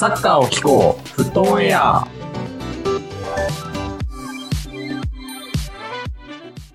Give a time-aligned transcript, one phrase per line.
[0.00, 2.06] サッカーを聞こう、フットオンエア。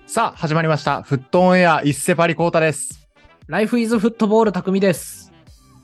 [0.06, 1.02] さあ、始まりました。
[1.02, 3.08] フットオンエア、一世パリコータです。
[3.48, 5.32] ライフイズフットボール匠です。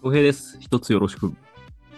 [0.03, 0.57] 小平です。
[0.61, 1.35] 一つよろしく。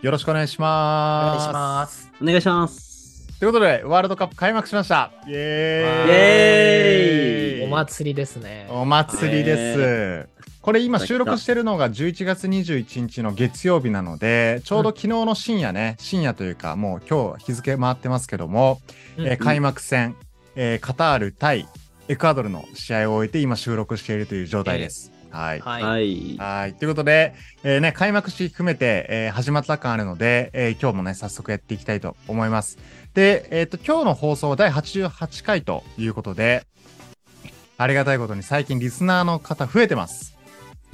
[0.01, 1.37] よろしくお願いしおます。
[1.37, 2.12] 願いします。
[2.23, 3.38] お願いします。
[3.38, 5.12] ということで、ワールドカップ開幕しました。
[5.27, 8.66] イエーイイエーイお祭りですね。
[8.70, 10.34] お祭りです。
[10.64, 18.80] これ今収録してるのが11月21日の月曜日なので、ちょうど昨日の深夜ね、深夜というかもう今日日付回ってますけども、
[19.18, 20.16] うんえー開幕戦、
[20.56, 21.68] えーカタール対
[22.09, 25.12] エクアドルの試合を終えて今収録しているという状態です。
[25.28, 25.60] はい。
[25.60, 25.82] はい。
[25.82, 26.37] はい。
[26.38, 26.73] はい。
[26.73, 32.78] ということで、えーね、開幕式含めて、えー始まった感あるので、えー今日もね、早速やっていきたいと思います。
[33.12, 36.65] で、えっ、と、今日の放送は第88回ということで、
[37.76, 40.34] ありがたいことに最近リスナーの方増えてます。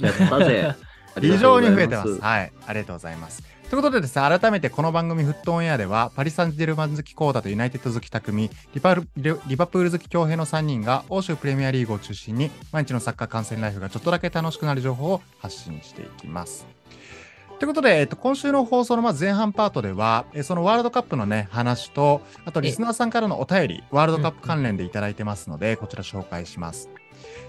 [0.01, 0.75] やったぜ。
[1.19, 2.19] 非常に増えてます。
[2.21, 2.53] あはい。
[2.67, 3.43] ありがとうございます。
[3.69, 16.65] ということでですね、改めてこの番組フットオンエアでは、パリ・サンジェルマン好きコーダとユナイテッド好き匠、リパルリリバプール好き強兵の3人が、欧州プレミアリーグを中心に、毎日のサッカー観戦ライフがちょっとだけ楽しくなる情報を発信していきます。
[17.59, 26.89] ということで、えっと、今週の放送のまず前半パートでは、えそのワールドカップのね、話と、あとリスナーさんからのお便り、ワールドカップ関連でいただいてますので、こちら紹介します。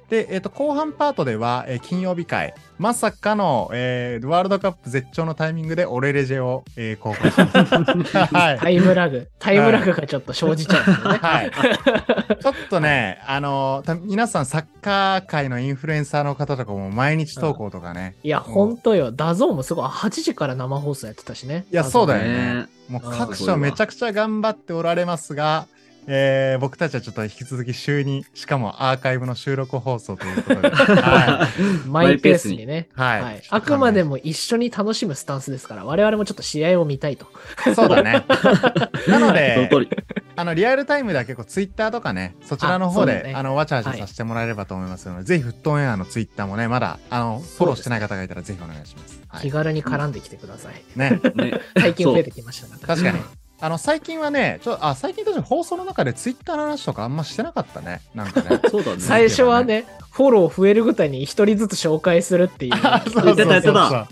[0.09, 7.67] で、えっと、後半パートでは、えー金曜日回、まさかの、えーワールドカップ絶頂のタイミングでオレレジェを、えー公開しま
[8.07, 8.17] す。
[8.35, 8.59] はい。
[8.59, 11.19] タイムラグ、タイムラグがちょっと生じちゃうんですよね。
[11.19, 11.51] はい。
[11.51, 18.17] ちょっとね、あのた皆さんサッカー界のインフルエンサーの方とかも毎日投稿とかね。
[18.23, 19.13] いや、ほんとよ。
[19.13, 19.87] DAZN もすごい。
[19.87, 21.65] 8時から生放送やってたしね。
[21.71, 22.67] いや、そうだよねね。
[22.89, 25.67] もう各所めちゃくちゃ頑張っておられますが、
[26.07, 30.69] えー僕たちはちょっと引き続き週に、しかもアーカイブの収録放送ということで。
[30.69, 31.49] は
[31.87, 32.89] マイペースにね。
[32.97, 33.01] い。
[33.01, 33.23] はい。
[33.23, 33.43] はい。
[33.49, 37.27] あくまでも一緒に楽しむスタンスですから、我々もちょっと試合を見たいと。
[37.75, 38.25] そうだね。
[39.09, 39.89] なので、通り。
[40.35, 49.21] あのリアルタイムでは結構ツイッターとかね、そちらの方であ、あのわちゃわちゃさせてもらえればと思いますので、ぜひフットオンエアのツイッターもね、まだあのフォローしてない方がいたらぜひお願いします。
[49.29, 50.83] はい、気軽に絡んできてください。
[50.97, 51.61] ね、ね。
[51.79, 52.87] 最近増えてきました。
[52.87, 53.42] 確かに。
[53.63, 58.01] あの最近はね、ちょあ最近確かに放送の中でツイッターの話とかあんましてなかったね。
[58.13, 58.61] なんかね。
[58.69, 59.01] そうだね。
[59.01, 62.73] 最初はね、フォロー増えるごとに一人ずつ紹介するっていう。
[62.85, 64.09] あそうそうそうやってた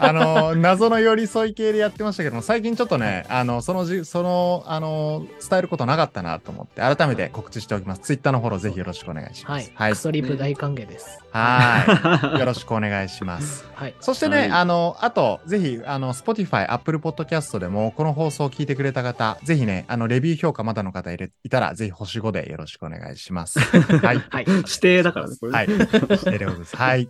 [0.00, 9.72] あの謎の寄り添い系でやってましたけども最近ちょっとねあのそのじそのあの伝えることなかったなと思って改めて告知しておきますツイッターのフォローぜひよろしくお願いしまはいす。
[9.74, 11.20] はいクソリプ大歓迎です。
[11.30, 13.64] はい よろしくお願いします。
[13.74, 13.94] はい。
[14.00, 21.18] そしてね、はいあの、あと、ぜひ、あの、Spotify、Apple Podcast でも、この放送を聞いてくれた方、ぜひね、あの、レビュー評価まだの方い
[21.48, 23.58] たら、ぜひ星5でよろしくお願いします。
[24.04, 24.22] はい。
[24.28, 24.46] はい。
[24.82, 25.52] 指定だからね、これ。
[25.52, 25.66] はい。
[25.68, 26.76] してるです。
[26.76, 27.08] はい。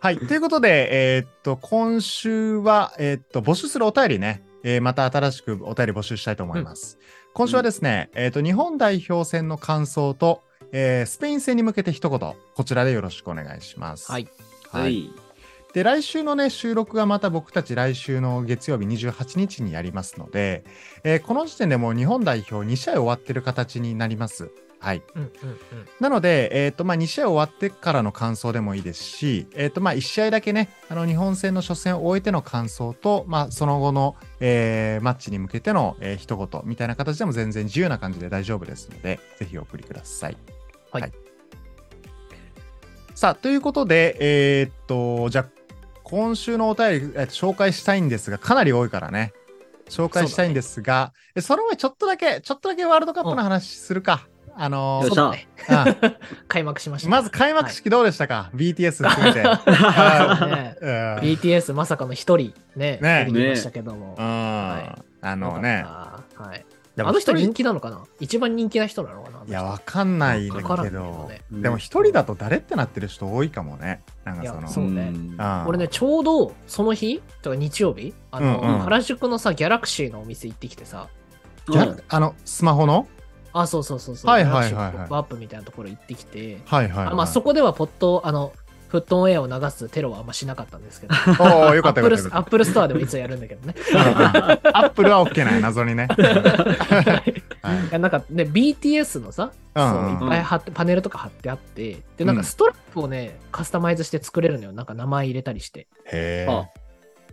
[0.00, 0.18] はい。
[0.18, 6.98] ということで、えーっと、今週は、えーっと、募集するお便りね、えーまた新しくお便り募集したいと思います。
[7.34, 10.42] 今週はですね、えーっと、日本代表戦の感想と、
[10.72, 14.10] えースペイン戦に向けて一言、こちらでよろしくお願いします。
[14.10, 14.28] はい。
[14.70, 15.10] はい。
[15.74, 20.64] で、来週のね、収録がまた僕たち来週の月曜日28日にやりますので、
[21.04, 24.50] えーこの時点でもう日本代表2試合終わってる形になります。
[24.80, 25.02] はい。
[25.14, 25.30] うんうん
[26.00, 40.36] なので、えっ、と、まあ、2試合終わってからの感想でもいいですし、えっ、と、まあ、1試合だけね、あの、日本戦の初戦を終えての感想と、まあ、その後の、えーマッチに向けての、えー一言みたいな形でも全然自由な感じで大丈夫ですので、ぜひお送りください。
[40.92, 41.12] はい
[43.14, 45.46] さあ、ということで、えーっと、じゃあ、
[46.04, 49.32] 今週のお便り、えー紹介したいんですが、かなり多いからね。
[49.88, 54.28] 紹介したいんですが、そ,、その前ちょっとだけ、ちょっとだけワールドカップの話するか。
[54.60, 55.22] あのーよっしゃ。
[55.22, 55.48] そうだね。
[56.02, 56.16] うん
[56.48, 57.08] 開幕しました。
[57.08, 59.42] まず開幕式どうでしたか、BTS 含めて。
[59.42, 60.76] はいね。
[60.80, 61.30] うん。
[61.30, 63.26] BTS まさかの一人ね、ね。
[63.28, 64.16] 出てきましたけども。
[64.18, 64.24] うん。
[64.24, 66.66] あのね、はい。
[67.00, 68.02] あの人一人気なのかな？
[68.18, 69.44] 一番人気な人なのかな？
[69.46, 71.30] いや、わかんないけど。
[71.52, 74.02] でも一人だと誰ってなってる人多いかもね。
[74.24, 75.12] なんかその、いやそうね。
[75.66, 78.78] 俺ね、ちょうどその日、とか日曜日、あの、うんうん。
[78.80, 81.06] 原宿のさ、ギャラクシーのお店行ってきてさ、
[82.08, 83.06] あの、スマホの？
[83.62, 87.12] あ、そうそうそうそう、はいはいはいはいギャラクシーポップアップみたいなところ行ってきて、はいはい、はい。
[87.12, 88.52] あまあそこではポット、あの、
[88.88, 93.74] フットオンエアを流すテロはあんましなかったんですけど、おおよかったよかったアップルストアでもいつもやるんだけどね。
[94.72, 96.08] アップルは OK な い、謎にね。
[96.08, 97.22] は
[97.96, 104.72] いなんかね、BTS のさ、うんそううんいっぱい貼って、パネルとか貼ってあって、で、なんうんかストラップをね、カスタマイズして作れるのよ。
[104.72, 105.86] なんか名前入れたりして。
[106.06, 106.77] へあえ。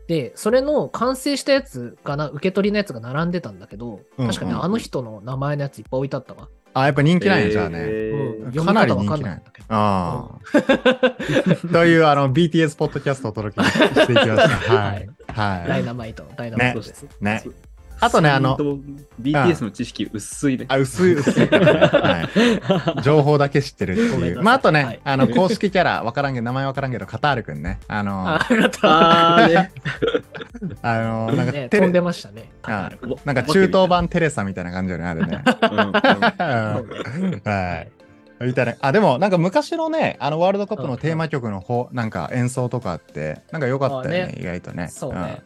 [0.07, 6.48] で、それの完成したやつがな、受け取りのやつが並んでたんだけど、うん確かね、うんあの人の名前のやついっぱい置いてあったわ。
[6.74, 7.78] あ、やっぱ人気なんや、じゃあね。
[7.80, 9.68] えうんーかなり人気なんいんだけど。
[9.69, 11.68] ああ。
[11.72, 14.48] という、あの、BTS ポッドキャストをお届けしていきました。
[14.75, 15.10] はい。
[15.28, 15.68] はい。
[15.69, 17.06] ダイナマイト、ダイナマイトです。
[17.22, 17.44] ね。
[18.00, 18.57] あとね、あの、
[19.21, 20.65] BTS の知識薄いね。
[20.68, 21.47] あ、薄い、薄い。
[21.47, 22.30] は
[22.97, 23.01] い。
[23.01, 24.42] 情報だけ知ってるっていう。
[24.42, 27.80] まあ、あとね、はいあの、公式キャラ、わからんけど、名前わからんけど、カタールくんね。
[27.88, 28.81] あの、ああありがとう。
[28.83, 32.51] あー なんか、飛んでましたね。
[32.63, 32.88] な
[33.33, 35.44] んか中東版テレサみたいな感じよね、あれね。
[37.45, 38.45] はい。
[38.45, 38.75] みたいな。
[38.81, 44.89] あ、でも、なんか昔のね、あの、ワールドカップのテーマ曲の方、なんか演奏とかあって、なんか良かったよね、意外とね。
[44.89, 45.12] そう。
[45.12, 45.42] はい。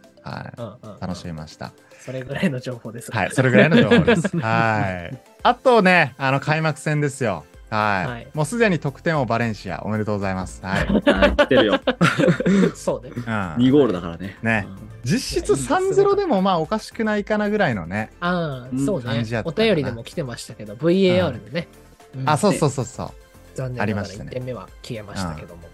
[0.58, 1.72] うんうんうん楽しみました。
[2.00, 3.12] それぐらいの情報です。
[3.12, 4.36] はい、それぐらいの情報です。
[4.40, 5.18] はい。
[5.44, 7.46] あとね、あの、開幕戦ですよ。
[7.70, 8.12] はい。
[8.12, 10.62] はいもうすでに得点をバレンシア、おめでとうございます。
[10.64, 10.88] はい。
[10.88, 11.80] はい来てるよ。
[12.74, 13.12] そうね。
[13.16, 14.38] うん2ゴールだからね。
[14.42, 14.68] ね
[15.04, 18.12] 実質3-0でもまあおかしくないかなぐらいのね。
[18.20, 19.44] ああ、うんそうね感じやっ。
[19.44, 21.68] たお便りでも来てましたけど、VAR でね。
[22.16, 23.10] うんあ、そうそうそうそう。
[23.56, 25.62] 残念ながらありましたね1点目は消えましたけども。
[25.64, 25.70] うん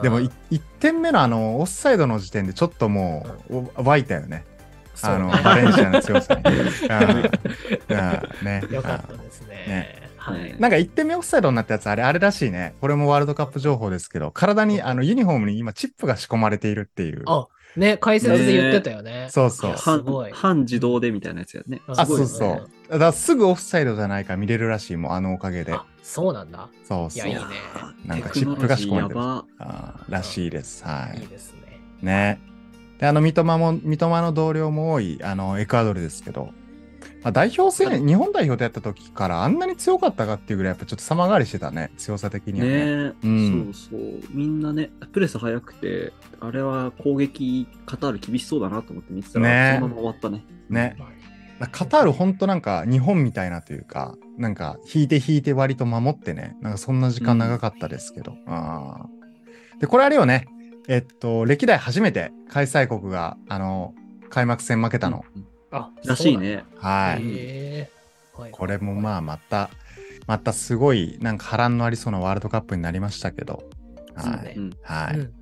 [0.00, 4.46] でもい1点目のあのオフサイドの時点でちょっともうお湧いたよね。
[5.02, 6.42] あのバレンシアの強さに。
[8.44, 8.62] ね。
[8.70, 9.64] よかったですね。
[9.66, 10.56] ねはい。
[10.58, 12.74] なんか1点目オフサイドになったやつあれあれらしいね。
[12.80, 17.22] これもワールドカップ情報ですけど、体にあのユニフォームに今チップが仕込まれているっていう。
[17.26, 17.46] あ、
[17.76, 19.28] ね、解説で言ってたよね。
[19.30, 20.32] そうそうす半ごい。
[20.32, 21.82] 半自動でみたいなやつやね。
[21.88, 22.70] ああ、すごいうねそそう。
[22.90, 25.74] だからすぐオフサイドじゃないか見れるらしいもん、あのおかげで。
[25.74, 26.68] あ、そうなんだ。
[26.88, 27.28] そうそう。
[27.28, 27.50] いやいいね
[28.06, 30.84] なんかチップが仕込まれてるあーらしいです。
[30.84, 31.26] はいいい。
[31.26, 31.80] ですね。
[32.02, 32.40] ね。
[32.98, 36.50] で、あの、三笘も、三笘の同僚も多い、あの、エクアドルですけど、
[37.24, 42.84] まあ、代表戦、日本代表でやった時からあんなに強かったかっていうぐらい、やっぱちょっと様変わりしてたね、強さ的にはね。
[42.84, 44.20] ねうんそうそう。
[44.30, 50.44] みんなね、プレス速くて、あれは攻撃、カタール厳しそうだなと思って見てたら、ねそのまま終わったね。
[50.68, 50.96] ね。
[51.72, 58.36] カタールほんとなんか日本みたいなというか、なんか引いて引いて割と守ってね、なんかそんな時間長かったですけど。
[58.46, 60.46] あーで、これあれよね、
[60.88, 63.94] えっと、歴代初めて開催国が、あの、
[64.30, 65.24] 開幕戦負けたの。
[65.36, 66.64] うんあ、らしいね。
[66.76, 67.88] はい。
[68.52, 69.70] これもまあまた、
[70.28, 73.64] またすごいなんか波乱のありそうなワールドカップになりましたけど。
[74.14, 74.44] はい。
[74.44, 75.18] ねうんはい。
[75.18, 75.34] うん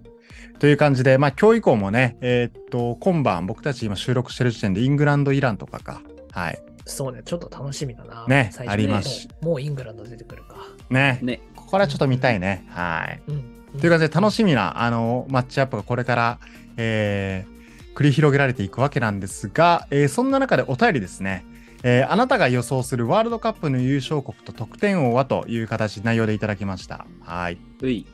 [0.59, 6.03] という感じで、まあ今日以降もね、えーっと、今晩僕たち今収録してる時点でイングランド、イランとかか。
[6.31, 6.63] はい。
[6.85, 8.27] そうね、ちょっと楽しみだな。
[8.29, 10.55] ねありますしもうもうイングランド出てくるか。
[10.89, 11.19] ね。
[11.21, 11.41] ね。
[11.57, 12.65] これはちょっと見たいね。
[12.69, 13.23] はい。
[13.27, 13.52] うん。
[13.81, 16.39] という感じで楽しみな、あの、マッチアップがこれから、
[16.77, 17.53] えー
[17.95, 21.45] 繰り広げられていくわけなんですが、えーそんな中でお便りですね。
[21.83, 27.07] えーあなたが予想するワールドカップの優勝国と得点王はという形、内容でいただきました。
[27.21, 27.59] はい。
[27.83, 28.07] うい。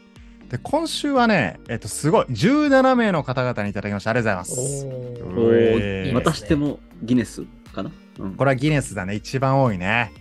[0.51, 4.11] で、今週はね、えっと、すごい、17名の方々にいただきました。
[4.11, 4.87] ありがとうござい
[6.03, 6.15] ます。
[6.15, 7.93] またしてもギネスかな？
[8.19, 10.13] うんこれはギネスだね、一番多いね。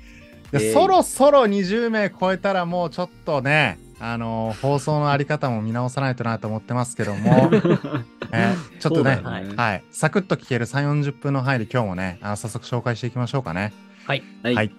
[0.52, 7.50] で、えーそろそろ20名超えたらもうちょっとね、あのー放送のあり方も見直さないとなと思ってますけども、
[8.32, 9.22] えーちょっとね、ね
[9.56, 13.74] はい、サクッと聞ける3、40分の範囲で今日もね、あの早速紹介していきましょうかね。
[14.06, 14.24] はい。
[14.44, 14.56] はい。
[14.56, 14.72] はい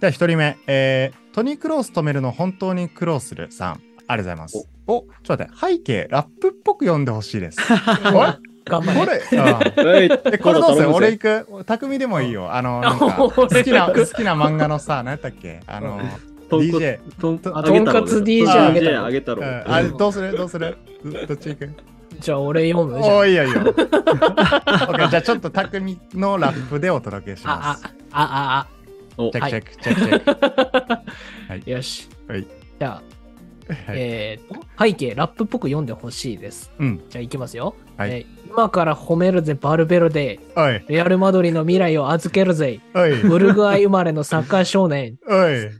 [0.00, 3.72] じゃあ1人目、えートニー・クロース止めるの本当に苦労するさん。
[3.72, 4.68] ありがとうございます。
[4.86, 7.58] お、ちょっと待って、背景、ラップっぽく読んでほしいです。
[8.12, 8.24] こ
[8.66, 9.18] 頑張れ。
[9.18, 10.10] れ、うんはい。
[10.32, 10.86] え、これどうする？
[10.86, 11.64] 今度頼むぜ俺行く？
[11.64, 12.52] 匠でもいいよ。
[12.54, 15.60] あの、なんか、 好俺きな、好きな漫画のさ、何やったっけ？
[15.66, 16.00] あの、
[16.48, 17.00] とんこ DJ。
[17.20, 19.42] とんとんかつ DJ あげた DJ あげたろ。
[19.42, 20.36] うんあれ、どうする？
[20.36, 20.76] どうする？
[21.04, 21.70] どどっち行く？
[22.20, 23.02] じゃあ俺読む？
[23.02, 23.16] じゃん。
[23.16, 23.60] おーいいよいいよ。
[23.60, 28.66] オッケーじゃあちょっと匠のラップでお届けしまあす。、あ、あ、
[29.16, 30.92] おチェックチェック、チェックチェック。
[30.92, 31.02] あ、
[31.50, 32.08] あ、よし。
[32.28, 32.42] はい。
[32.42, 32.92] じゃあ、
[33.66, 36.70] はいえーと、背景、ラップっぽく読んでほしいです。
[36.78, 37.02] うん。
[37.08, 37.74] じゃあ行きますよ。
[37.96, 40.38] はいえー今から褒めるぜ、バルベルデ。
[40.54, 42.78] おい、レアル・マドリーの未来を預けるぜ。
[42.94, 45.16] おい、ウルグアイ生まれのサッカー少年。
[45.28, 45.70] おい、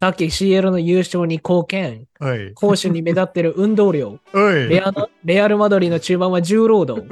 [0.00, 2.06] さっき CL の優勝に貢献。
[2.54, 4.20] 攻守に目立ってる運動量。
[4.68, 7.04] レアのレアル・マドリーの中盤は重労働。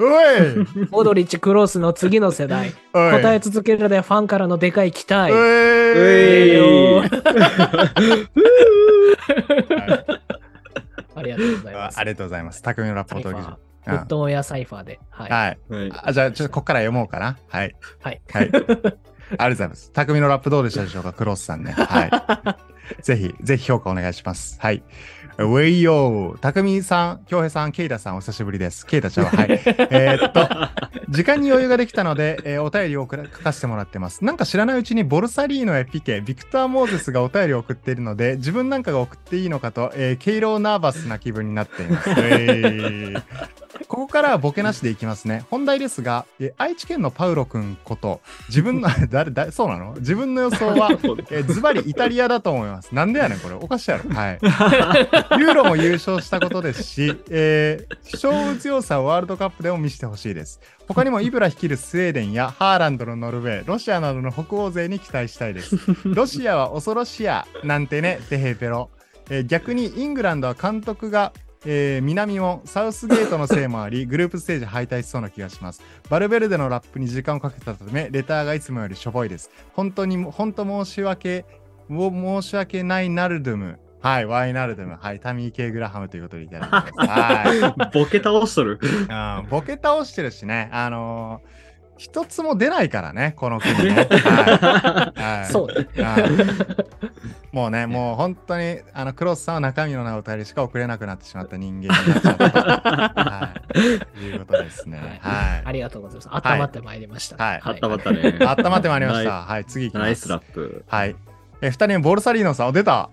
[0.90, 2.72] モドリッチ・クロースの次の世代。
[2.92, 5.32] 答え続けるでファンからのでかい期待。
[11.16, 11.96] ありがとうございます。
[11.96, 12.62] あありがとうございます。
[12.62, 13.90] 匠のラップをお届けします。
[13.90, 15.00] フットオンやサイファーで。
[15.10, 15.30] はい。
[15.30, 15.58] はい。
[15.72, 15.92] はい。
[16.04, 17.36] あじゃあ、ちょっとここから読もうかな。
[17.48, 17.74] はい。
[18.00, 18.20] はい。
[18.32, 18.50] はい。
[19.30, 19.90] ありがとうございます。
[19.92, 21.72] 匠のラップどうでしたでしょうか、クロスさんね。
[21.72, 22.10] はい。
[23.02, 24.58] ぜひ、ぜひ評価お願いします。
[24.60, 24.82] はい。
[25.38, 28.86] ウェイヨー、たくみさん、京平さん、ケイタさん、お久しぶりです。
[28.86, 29.48] ケイタちゃんは、はい。
[29.90, 30.48] えーっと、
[31.10, 34.24] 時間に余裕ができたので、えーお便りを送ら書かせてもらってます。
[34.24, 42.10] なんか知らないうちに、ボルサリーノやピケ、ビクター・モーゼスがお便りを送っているので、自分なんかが送っていいのかと、えー、ケイローナーバスな気分になっています。
[42.16, 43.22] えー
[43.88, 45.44] ここからはボケなしでいきますね。
[45.50, 49.94] 本題ですが、えー愛知県のパウロくんこと、自分の、 誰、誰、そうなの？
[49.98, 52.92] 自分の予想は、えーズバリイタリアだと思います。
[52.94, 53.54] なんでやねん、これ。
[53.54, 54.10] おかしいやろ。
[54.14, 54.38] はい。
[55.38, 60.60] ユーロも優勝したことですし、えー、勝負強さをワールドカップでも見せてほしいです。
[60.86, 65.76] 他にもイブラ率いるスウェーデンやハーランドのノルウェー、ロシアなどの北欧勢に期待したいです。
[66.04, 68.90] ロシアは恐ろしや、なんてね、テヘペロ。
[69.28, 71.32] えー逆にイングランドは監督が、
[71.64, 75.82] えー南もサウスゲートのせいもあり、グループステージ敗退しそうな気がします。
[76.08, 79.50] バルベルデのラップに時間をかけたため、レターがいつもよりしょぼいです。
[79.72, 81.44] 本当に、本当申し訳、
[81.88, 83.78] 申し訳ないナルドゥム。
[84.06, 84.96] はい、ワイナルドゥム。
[85.00, 87.10] はい、タミー・ケイ・グラハムということでいただきます。
[87.10, 87.90] はい。
[87.92, 88.78] ボケ倒しとる。
[88.80, 91.66] うんボケ倒してるしね、あのー
[91.98, 93.94] 一つも出ないからね、この国ね。
[94.04, 96.04] はいはいそうね。
[96.04, 96.22] はい
[97.52, 102.60] もうね、もう本当に、あの、クロスさんは中身のないお便りしか送れなくなってしまった人間になっちゃったと。
[102.60, 103.78] はい。
[104.26, 105.20] いうことですね。
[105.22, 106.28] はありがとうございます。
[106.30, 107.42] 温まってまいりました。
[107.42, 108.44] はいあったまったねい。。
[108.44, 109.42] 温まってまいりました。
[109.44, 110.04] はい、次行きます。
[110.04, 110.84] ナイスラップ。
[110.86, 111.16] はい。
[111.62, 113.08] え、二人目、ボルサリーノさん、お出た。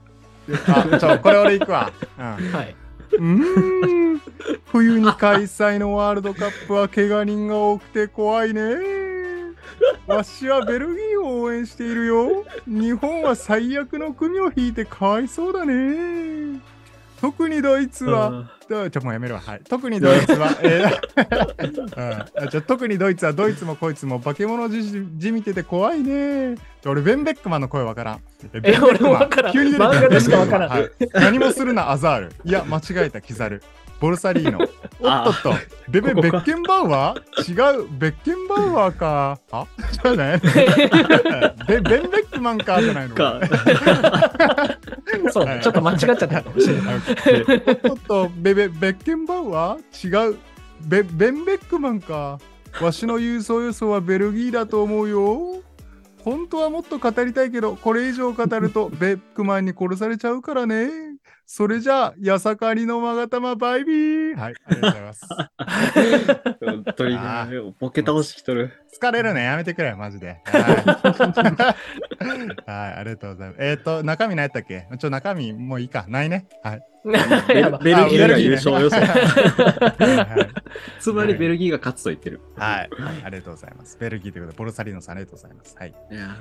[0.67, 1.91] あ、ちょ、これ俺行くわ。
[2.17, 2.23] うん。
[2.51, 2.75] はい。
[3.13, 4.21] うーん
[4.65, 8.61] 冬に開催のワールドカップは怪我人が多くて怖いね。
[10.07, 12.45] わしはベルギーを応援しているよ。
[12.67, 16.59] 日本は最悪の組を引いてかわいそうだね。
[17.23, 19.39] 特にドイツは、だちょ、もうやめるわ。
[19.39, 19.61] はい。
[19.69, 24.83] 特にドイツは、 えー うん、ちょ特にドイツは、ドイツもこいつも化け物じ
[25.15, 26.55] じみてて怖いね。
[26.85, 28.19] 俺、ベンベックマンの声わからん。
[28.43, 32.31] えベンベックマン俺もわからん急に出てきた漫画でしかわからんはい何もするな、アザール。
[32.43, 33.63] いや、間違えた、キザル。
[34.03, 34.59] ボルサリーノ。
[34.99, 35.53] おっとっと、
[35.89, 37.75] ベベ、ベッケンバウアー？
[37.77, 39.39] 違う、ベッケンバウアーか。
[39.49, 39.65] あ？
[39.93, 40.41] じゃあね。
[41.69, 43.15] ベベンベックマンかじゃないの？
[43.15, 43.39] か。
[45.31, 45.61] そうね。
[45.63, 46.95] ちょっと間違っちゃったかもしれない。
[46.95, 50.27] おっとっと、ベベ、ベッケンバウアー？
[50.27, 50.37] 違う。
[50.81, 52.39] ベ、ベンベックマンか。
[52.81, 55.61] わしの郵送予想はベルギーだと思うよ。
[56.25, 61.12] 本当はもっと語りたいけど、これ以上語るとベックマンに殺されちゃうからね。
[61.45, 64.35] それじゃあ、やさかりのまがたまバイビー。
[64.37, 65.27] はい、ありがとうございます。
[66.65, 67.17] 本当に
[67.79, 68.71] ボケ倒しきとる。
[68.99, 70.39] 疲れるね、やめてくれ、マジで。
[70.45, 70.61] はい、
[72.65, 73.61] はい、ありがとうございます。
[73.61, 74.87] えっ、と、中身何やったっけ？
[74.97, 76.05] ちょ、中身もういいか。
[76.07, 76.47] ないね？
[76.63, 76.81] はい。
[77.03, 77.11] ベ
[77.61, 78.95] ルベルギーが優勝予想。
[80.99, 82.39] つまりベルギーが勝つと言ってる。
[82.55, 82.89] はい、
[83.25, 83.97] ありがとうございます。
[83.99, 85.75] ベルギーということで、ボルサリーノさんありがとうございます。
[85.77, 85.89] はい。
[85.89, 86.35] いや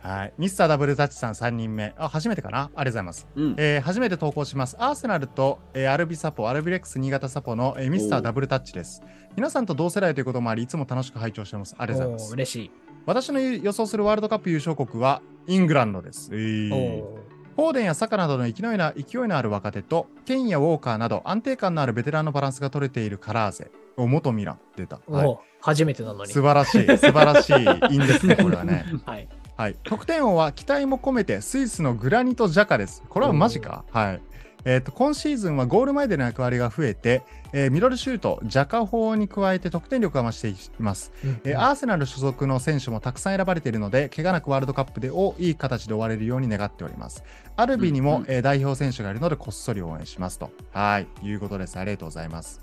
[0.00, 0.32] はい。
[0.38, 1.94] ミスターダブルタッチさん3人目。
[1.98, 2.58] あ、初めてかな？
[2.58, 3.26] ありがとうございます。
[3.36, 3.54] ーうん。
[3.58, 4.76] えー初めて投稿します。
[4.78, 9.02] アーセナルと、えーアルビサポ、アルビレックス新潟サポの、えーミスターダブルタッチです。
[9.36, 11.74] 皆さんと同世代ということもあり、いつも楽しく拝聴してます。
[11.78, 12.32] ありがとうございます。
[12.34, 12.70] 嬉しい。
[13.06, 16.30] 私の予想するワールドカップ優勝国はイングランドです。
[16.32, 17.18] えーお
[17.58, 23.72] フォーデンやサカなどの勢いな勢いのある若手と、ケンやウォーカーなど安定感のあるベテランのバランスが取れているカラーゼ。
[23.96, 24.60] お、元ミラン。
[24.76, 25.00] 出た。
[25.08, 26.30] ーはい初めてなのに。
[26.32, 27.54] 素晴らしい、素晴らしい
[27.92, 28.84] 因ですね、これはね。
[29.04, 29.28] はい。
[29.58, 29.76] はい。
[29.82, 33.02] 得点王は期待も込めてスイスのグラニト・ジャカです。
[33.08, 33.84] これはマジか？
[33.90, 34.20] はい。
[34.64, 37.22] えっ、と、今シーズンはゴール前での役割が増えて、
[37.52, 41.12] えーミドルシュート、ジャカ法に加えて得点力が増しています。
[41.42, 47.24] えーアーセナル所属の選手もたくさん選ばれているので、怪我なくワールドカップでをいい形で終われるように願っております。
[47.56, 50.52] アルビにも、うんうんえー代表選手がいるので、こっそり応援しますと。
[50.72, 51.08] はい。
[51.20, 51.78] いうことです。
[51.80, 52.60] ありがとうございます。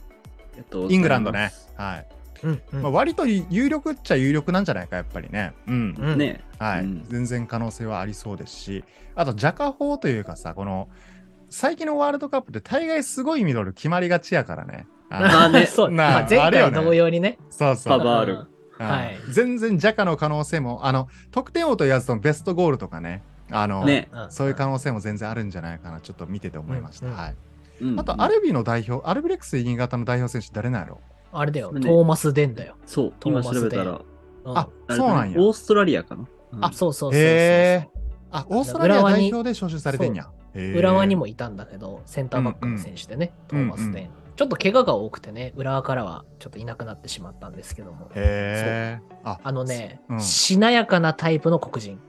[0.56, 1.52] えっとイングランドね。
[1.76, 2.08] はい。
[2.44, 2.82] うんうん。
[2.82, 5.54] まあ、割と有力っちゃ有力なんじゃないか、やっぱりね。
[5.68, 5.96] うん。
[5.98, 6.18] うん。
[6.18, 6.42] ね。
[6.60, 7.06] はい、うん。
[7.08, 8.84] 全然可能性はありそうですし、
[9.16, 10.90] あと、ジャカ法というかさ、この、
[11.50, 14.88] 最近のワールドカップって大概すごいミドル決まりがちやからね。
[15.10, 15.66] ああね。
[15.68, 15.92] そう。
[15.92, 17.38] なあまあ同様にね。
[17.50, 17.98] そうそう。
[17.98, 19.18] パバールうんはい。
[19.30, 24.10] 全然ジャカの可能性も、あの、得点王と言わずともベストゴールとかね、あの、ね。
[24.12, 27.06] うんそういう可能性も全然あるんじゃないかな、ちょっと見てて思いました。
[27.06, 27.18] うんうん。
[27.18, 27.36] はい。
[27.82, 31.02] うんあと、アルビの代表、アルビレックス新潟の代表選手誰なんやろ？
[31.40, 32.76] あれだよ、トねーマス・デンだよ。
[32.86, 33.92] そう、今調べたら。
[33.92, 34.00] うん
[34.48, 35.40] あ、そうなんや。
[35.40, 36.26] オーストラリアかな。
[36.54, 37.20] うんあ、そうそうそうそうそう。
[37.22, 38.00] へー
[38.32, 40.30] あ、オーストラリア代表で招集されてんや。
[40.54, 44.10] 浦和にもいたんだけど、センターバックの選手でね、うんうんトーマス・デン。
[44.36, 48.10] ちょっと怪我が多くてね、浦和からはちょっといなくなってしまったんですけども。
[48.14, 49.18] へえ。
[49.24, 52.00] あ、あのね、うんしなやかなタイプの黒人。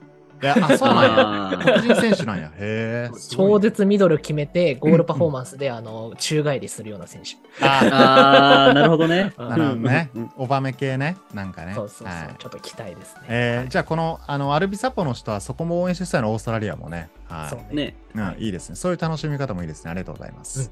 [0.57, 1.11] やあ、そうなんや。
[1.19, 2.50] あー黒人選手なんや。
[2.57, 3.11] へえ。
[3.31, 7.37] 超絶ミドル決めて、ゴールパフォーマンスで、あの、宙返りするような選手。
[7.65, 9.33] ああー、なるほどね。
[9.37, 10.11] う んなるほどね。
[10.37, 11.17] オバメ系ね。
[11.35, 11.73] なんかね。
[11.75, 13.21] そうそうそう、はいちょっと期待ですね。
[13.29, 17.09] えーじゃあこのあのアルビサポの人はそこも応援してたのオーストラリアもね。
[17.29, 17.50] はい。
[17.50, 17.95] そうね。
[18.15, 18.23] ね。
[18.37, 18.76] うん、いいですね。
[18.76, 19.91] そういう楽しみ方もいいですね。
[19.91, 20.71] ありがとうございます。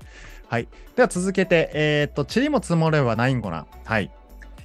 [0.49, 0.69] はい。
[0.95, 3.67] では続けて、えーっと、塵も積もればないんごな。
[3.85, 4.11] はい。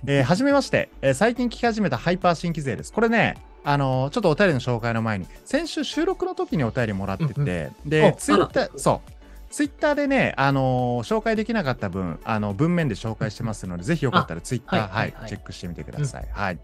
[0.05, 2.93] えー、はじめまして、えー最近聞き始めたハイパー新規勢です。
[2.93, 3.35] これね、
[3.71, 7.45] あのーちょっとお便りの紹介の前に、先週収録の時にお便りもらってて、うん
[7.89, 9.11] でお、ツイッター、そう。
[9.51, 16.27] ツイッターでね、あのー紹介できなかった分、あの文面で紹介してますので、ぜひよかったらツイッター、はいはいチェックしてみてください。
[16.31, 16.59] はい。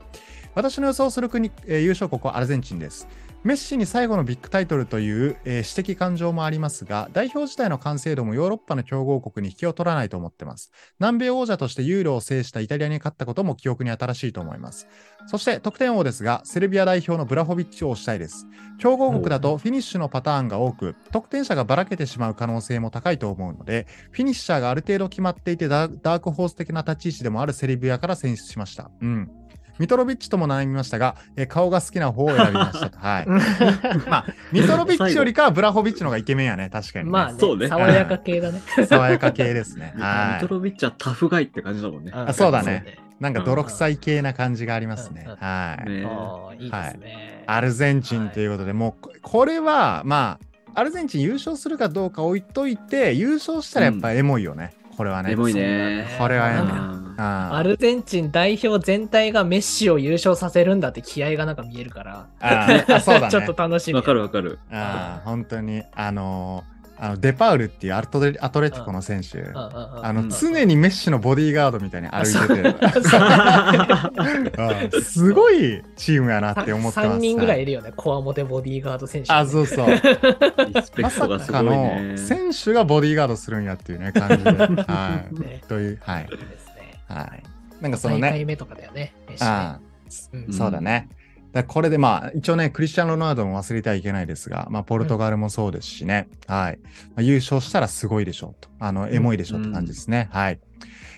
[0.56, 3.08] 私の予想する国、えー優勝国はアルゼンチンです。
[3.46, 10.72] メッシに最後のビッグタイトルという、えー私的感情もありますが、代表自体の完成度もヨーロッパの強豪国に引けを取らないと思ってます。
[11.00, 14.88] 南米王者としてユーロを制したイタリアに勝ったことも記憶に新しいと思います。
[15.28, 18.48] そして得点王ですが、セルビア代表のブラホビッチを推したいです。
[18.80, 28.90] 強豪国だとフィニッシュのパターンが多く、得点者がばらけてしまう可能性も高いと思うので、フィニッシャーがある程度決まっていてダーダークホース的な立ち位置でもあるセルビアから選出しました。
[29.02, 29.45] うん。
[29.80, 32.98] ミトロビッチとも悩みましたが、えー顔が好きな方を選びましたと。
[32.98, 33.28] はい。
[34.10, 37.12] まあ、ミトロビッチよりかはブラホビッチの方がイケメンやね、確かに、ね。
[37.12, 38.62] まあねそうね爽やか系だね。
[38.88, 39.94] 爽やか系ですね。
[39.96, 40.42] ミはい。
[40.42, 42.12] トロビッチはタフガイって感じだもんね。
[42.14, 45.36] あそうだねなんか泥臭い系な感じがありますねうん。
[45.36, 45.90] はい。
[45.90, 47.44] ねああ、いいですね。
[47.48, 50.40] アルゼンチンということで、もうここれはま
[50.74, 56.08] あアルゼンチン優勝するかどうか置いといて優勝したらやっぱエモいよね、これはねエモいねね。
[56.18, 56.72] これはエモい
[57.18, 63.94] ああアルゼンチン代表全体がメッシを優勝させるんだって気合がなんか見えるから、あーあそうだね ちょっと楽しみ。
[63.94, 64.60] ーわかるわかる。
[64.72, 72.64] あー本当にあのーあのデパウルっていうアルトデアトレティコの選手、あのうん常にメッシのボディーガードみたいに歩いて
[74.92, 77.10] て、 すごいチームやなって思ってます。
[77.16, 79.88] 3人ぐらいはいるよね、コアモテボディーガード選手、あ、そうそう。
[79.88, 80.02] リ
[80.82, 82.18] スペまさかのね。
[82.18, 84.52] 選手がボディーガードするんやっていうね、感じで。
[84.88, 85.40] はい。
[85.40, 86.30] ねという、はい。
[87.08, 87.44] はい。
[87.82, 89.14] なんかその大ね、会目とかだよね。
[89.28, 89.80] メッシねあ
[90.34, 91.10] うんあ、そうだね。
[91.62, 96.80] らこれでまあ、一応ね、クリスチャン・ロナウドも忘れてはいけないですが、まあ、ポルトガルもそうですしね、はい。
[96.84, 98.70] まあ、優勝したらすごいでしょうと。
[98.80, 100.30] あの、エモいでしょうって感じですね。
[100.32, 100.60] はい。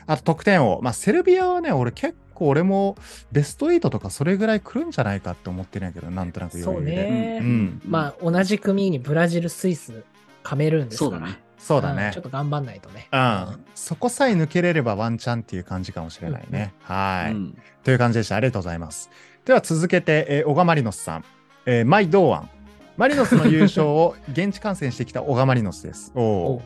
[0.06, 0.82] あと、得点王。
[0.82, 2.96] まあ、セルビアはね、俺結構俺も
[3.32, 7.10] ベスト8とかそれぐらい来るんじゃないかって思ってるんやけど、なんとなくそう余裕で。
[7.10, 7.39] ね。
[7.41, 7.82] うん。
[7.86, 10.03] まあ、同じ組にブラジル、スイス、
[10.44, 11.12] カメルーンですから。
[11.12, 11.39] そうだね。
[11.58, 12.24] そうだねんちょっ。
[12.24, 13.08] と頑張んないとね。
[13.12, 13.65] うん。
[13.74, 16.74] そこさえ抜けれればワンチャンっていう感じかもしれないね。
[16.84, 17.32] はい。
[17.32, 18.36] うんという感じでした。
[18.36, 19.10] ありがとうございます。
[19.48, 21.24] では続けて、えー、小川マリノスさん。
[21.66, 22.50] えー、マイ堂安。
[22.98, 26.12] マリノスの優勝を現地観戦してきた 小川マリノスです。
[26.16, 26.62] お。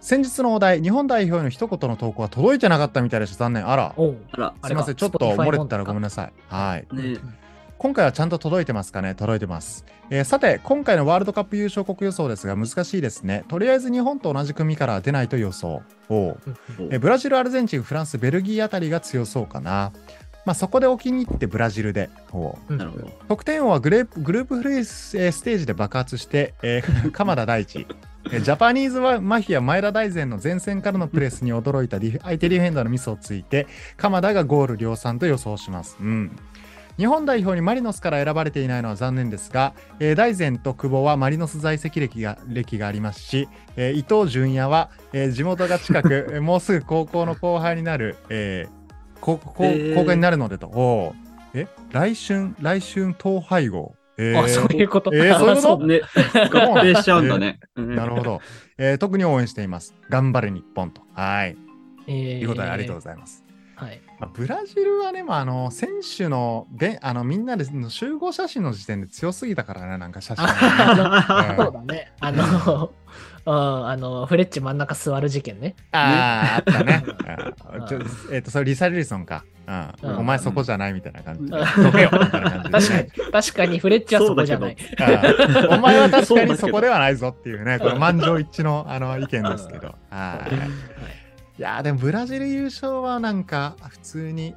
[0.00, 3.38] 先日のお題、日本代表への一言の投稿は届いてなかったみたいでした。
[3.44, 3.66] 残念。
[3.66, 3.94] あら。
[3.96, 4.94] おうあら、あれかすいません。
[4.96, 6.32] ちょっと漏れてたらごめんなさい。
[6.50, 6.94] はい。
[6.94, 7.16] ね。
[7.78, 9.14] 今回はちゃんと届いてますかね？
[9.14, 13.44] 届いてます、えーさて、今回のワールドカップ優勝国予想ですが難しいですね。
[13.48, 15.82] とりあえず日本と同じ組からは出ないと予想。
[16.08, 16.36] お
[16.90, 19.92] えブラジル、アルゼンチン、フランス、ベルギーあたりが強そうかな。
[20.46, 22.08] まあ、そこでお気に入ってブラジルで。
[23.28, 27.86] 得点王はグレープグループフレースえーステージで爆発して、えー 鎌田大地。
[28.30, 35.96] えージャパニーズはマフィア前田大然の前線からのプレスに驚いた相手ディフェンダーのミスをついて鎌田がゴール量産と予想します。
[36.00, 36.36] うん
[36.96, 50.66] 日本代表にマリノスから選ばれていないのは残念ですが、えー大然と久保はマリノス在籍歴が歴がありますし、えー伊東純也は、えー地元が近く、えーもうすぐ高校の後輩になる、えー高高えー高校になるのでと。
[50.68, 51.14] おー
[51.54, 53.94] え来春、来春統廃合。
[54.18, 55.10] えーあ、そういうこと？
[55.14, 55.86] えーそういうこと？
[55.86, 56.00] ね、
[56.52, 57.60] 合併しちゃうんだね。
[57.76, 58.40] なるほど、
[58.78, 59.94] えー特に応援しています。
[60.10, 61.02] 頑張れ日本と。
[61.14, 61.56] はい。
[62.06, 63.42] えーということでありがとうございます。
[63.74, 64.00] はい。
[64.18, 70.56] まあ、ブラジルはね、まあ、あの選手のべあのみんなでの集合写真の時点で強すぎたからね、なんか写真がね、
[71.28, 72.12] あ うんそうだね。
[72.20, 72.92] あの、
[73.46, 75.76] うんあの、フレッチ真ん中座る事件ね。
[75.92, 77.04] ああ、あったね。
[78.32, 80.10] えっ、と、それリサ・リリソンか、うん。
[80.10, 80.18] うん。
[80.18, 81.52] お前そこじゃないみたいな感じ。
[81.52, 84.76] 確かに、確かにフレッチはそこじゃない。
[84.76, 85.74] うん。
[85.74, 89.94] お前は確かにそこではないぞっていうね、これ満場一致のあの意見ですけど。
[90.10, 90.46] は
[91.58, 91.62] い。
[91.62, 94.54] やーでもブラジル優勝はなんか普通に、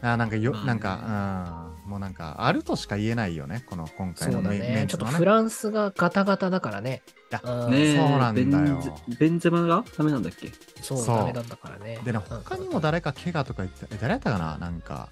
[0.00, 4.58] あーなんかよ、なんか、うん、もうなんかあるとしか言えないよね、この今回のメ,、ね。
[4.58, 4.86] ンツのね。
[4.88, 7.02] ちょっとフランスがガタガタだからね。
[7.30, 7.40] ね
[7.72, 10.52] えそうなんだよベンンゼマがダメなんだっけ？
[10.80, 11.98] そう、そうダメだったからね。
[12.04, 14.56] でね、うん他にも誰か怪我とか言って、え誰やったかな？
[14.58, 15.08] なんか、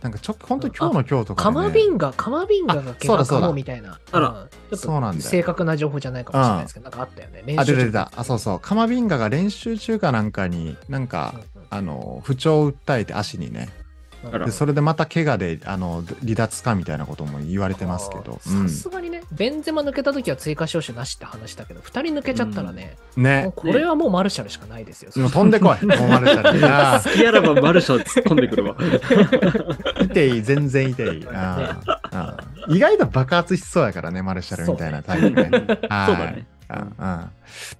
[0.00, 1.54] なんかちょ、ほんと今日の今日とかね。
[1.54, 3.98] マビンガ、カマビンガが怪我かあそうだそうだもみたいな。
[4.12, 7.42] あらうんちょっそうなんだよと正確な情報じゃないかもしれないですけど、なんかあったよね。
[7.44, 8.12] 練あ、出習中て出た。
[8.14, 8.60] あ、そうそう。
[8.60, 11.34] カマビンガが練習中かなんかに、なんか、
[11.68, 13.68] あの、不調を訴えて足にね。
[14.22, 23.52] でそれでまた怪我であの離脱かみたいなことも言われてますけど、さすがにね、ベンゼマ抜けた時は追加招集なしって話したけど、2人抜けちゃったらね、うん、ね。
[23.56, 25.10] これはもうマルシャルしかないですよ。
[25.16, 25.86] もう飛んでこい。
[25.86, 26.66] もうマルシャル。
[26.68, 28.74] あ好きあらばマルシャ突っ込んでくるわ。
[28.76, 31.26] ーいていい全然いていい。
[31.28, 31.98] あー。
[32.12, 32.76] あー。
[32.76, 35.50] 意外と爆発しそうやからねマルシャルみたいなタイプね。
[35.50, 36.16] そうはい。
[36.18, 36.46] だね。
[36.72, 36.82] うん。
[36.82, 36.94] うん。
[36.96, 37.30] ま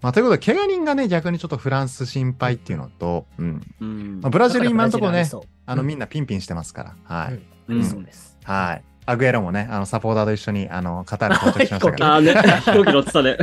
[0.03, 3.61] あ、ということで、怪我人がね、逆にちょっとフランス心配っていうのと、うん。
[3.81, 4.21] うん。
[4.21, 7.41] まあ、ブラジル今のところね、そうあのみんなピンピンしてますから、はい。
[7.69, 7.85] うん。
[7.85, 8.37] そうです。
[8.45, 8.85] はい。
[9.07, 13.37] アグエロもね、あのサポーターと一緒にあのカタール到着しましたから、ああね、 飛行機乗ってたね。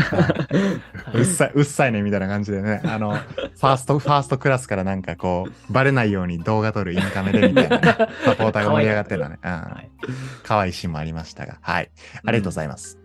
[1.14, 7.82] うっさい、うっさいねみたいな感じでね、あの、ファースト、ファーストクラスからなんかこう、バレないように動画撮るインカメでみたいな、ね、
[8.24, 9.40] サポーターが盛り上がってるのね。
[9.44, 9.52] うん。
[9.52, 9.90] はい。
[10.44, 11.90] 可愛いシーンもありましたが、はい。
[12.24, 12.98] ありがとうございます。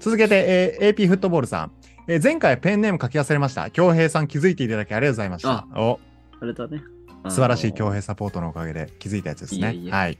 [0.00, 1.72] 続けて、えー AP フットボールさん。
[2.08, 3.70] えー前回ペンネーム書き忘れました。
[3.70, 5.66] 京平さん気づいていただきありがとうございました。
[5.76, 5.98] お、
[6.40, 6.82] あれだね。
[7.28, 7.90] 素晴らしい京日。
[7.90, 9.72] 平サポートのおかげで気づいたやつですね。
[9.72, 10.18] いえいえはい。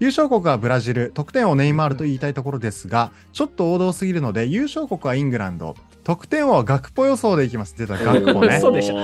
[0.00, 7.78] 優勝国はブラジル、得点王ネイマールと言いたいところですが、ちょっと王道すぎるので、優勝国はイングランド、得点王はガクポ予想でいきます。
[7.78, 8.58] 出た、ガクポね。
[8.60, 8.96] そうでしょ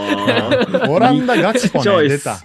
[0.91, 2.39] オランダガクポね、 出た。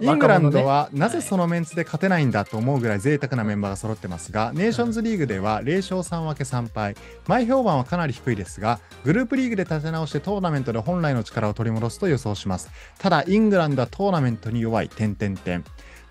[0.00, 12.70] イングランドはなぜそのメンツで勝てないんだと思うぐらい贅沢なメンバーが揃ってますが、ネーションズリーグでは0勝3分け3敗、前評判はかなり低いですが、グループリーグで立て直してトーナメントで本来の力を取り戻すと予想します。
[12.98, 15.64] ただ、イングランドはトーナメントに弱い、点々点。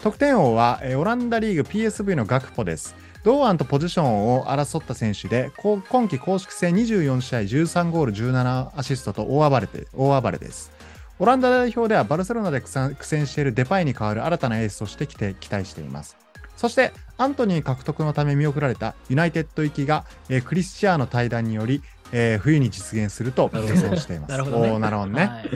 [0.04, 2.94] 得点王はえーオランダリーグ PSV のガクポです。
[3.24, 10.73] 堂安とポジションを争った選手で、今季公式戦24試合13ゴール17アシストと大暴れで大暴れです。
[11.20, 16.18] オランダ代表ではバルセロナで苦戦苦戦しているデパイに代わる新たなエースとしてきて期待しています。
[16.56, 24.32] そして、アントニー獲得のため見送られたユナイテッド行きが、えークリスチアーノ対談により、えー冬に実現すると予想しています。
[24.32, 25.26] なるほどねなるほどね。
[25.26, 25.50] はい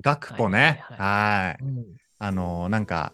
[0.00, 0.84] ガクポね。
[0.90, 1.64] はいはい。
[1.64, 1.84] うん
[2.18, 3.12] あのーなんか、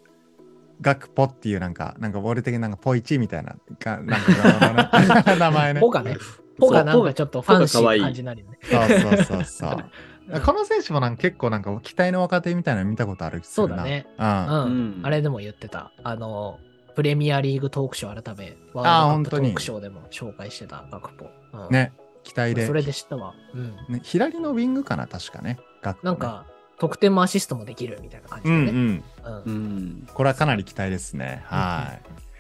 [0.81, 5.81] ガクポっていうなんか、なんか俺的になんかポイチみたいな、かなんか 名前ね。
[5.81, 6.17] ポがね、
[6.59, 8.59] ポがなんかちょっとファンシー感じになるよね。
[8.63, 9.85] そうそうそうそう。
[10.39, 13.83] この選手もなんか結構なんか期待の若手みたいなの見たことあるそうだ。
[13.83, 14.07] ね。
[14.19, 14.23] う。
[14.23, 14.31] うんん。
[14.31, 15.93] うんあれでも言ってた。
[16.05, 16.59] あの、
[16.95, 21.27] プレミアリーグトークショー改め、ワあーールドカップト本当にークショーでも紹介してたガクポ。
[21.55, 22.67] うんね、期待で。
[22.67, 23.35] それで知ったわ。
[23.55, 23.75] うん。
[23.89, 25.59] ね、左のウィングかな、確かね。
[25.83, 26.47] ねなん、か、
[26.79, 28.71] 得点もアシストもできるみたいな感じうんう。
[28.71, 29.05] ん。
[29.25, 30.09] うんうん。
[30.15, 31.43] これはかなり期待ですね。
[31.47, 31.99] は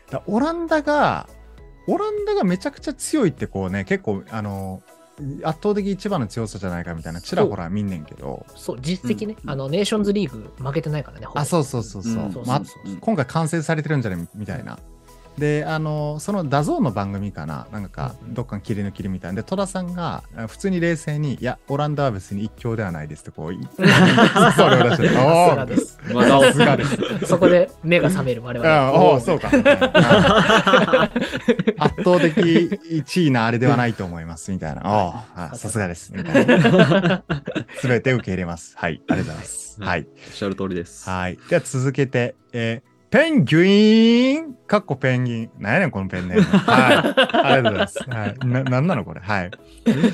[0.08, 0.12] い。
[0.12, 1.28] だオランダが、
[1.86, 4.82] オランダがめちゃくちゃ強いってこうね、結構、あの、
[5.42, 9.50] 圧倒的一番の強さじゃないかみたいな、ちらほら見んねんけど、そう、実績ね、うん。
[9.50, 11.26] あの、ネーションズリーグ負けてないからね。
[11.34, 12.32] あ、そうそうそうそう。
[13.00, 14.78] 今回完成されてるんじゃないみたいな。
[15.38, 25.08] で、あの、その DAZN の番組かな、なんかどっかの切り抜きりみたいで、戸田さんがあ普通に冷静に、いや、オランダは別に一強ではないですってこう、 それを出してる。
[25.14, 25.98] さおーすがです。
[26.12, 27.26] まださすがです。
[27.26, 28.92] そこで目が覚める我うん、々。
[28.92, 29.48] おお、そうか。
[29.48, 29.64] 圧
[32.04, 34.82] 倒的1位なあれではないと思います、みたいな。
[34.84, 36.12] おおあさすがです。
[36.14, 37.22] みたいな。
[37.78, 38.74] すべて受け入れます。
[38.76, 39.80] はい、ありがとうございます。
[39.80, 40.06] はい。
[40.28, 41.08] おっしゃる通りです。
[41.08, 41.38] はい。
[41.48, 45.50] では続けて、えーペンギュインかっこペンギン。
[45.58, 46.42] なんやねん、このペンネーム。
[46.46, 47.54] はい。
[47.54, 47.98] ありがとうございます。
[48.08, 48.38] はい。
[48.46, 49.20] な、なんなのこれ？
[49.20, 49.50] はい。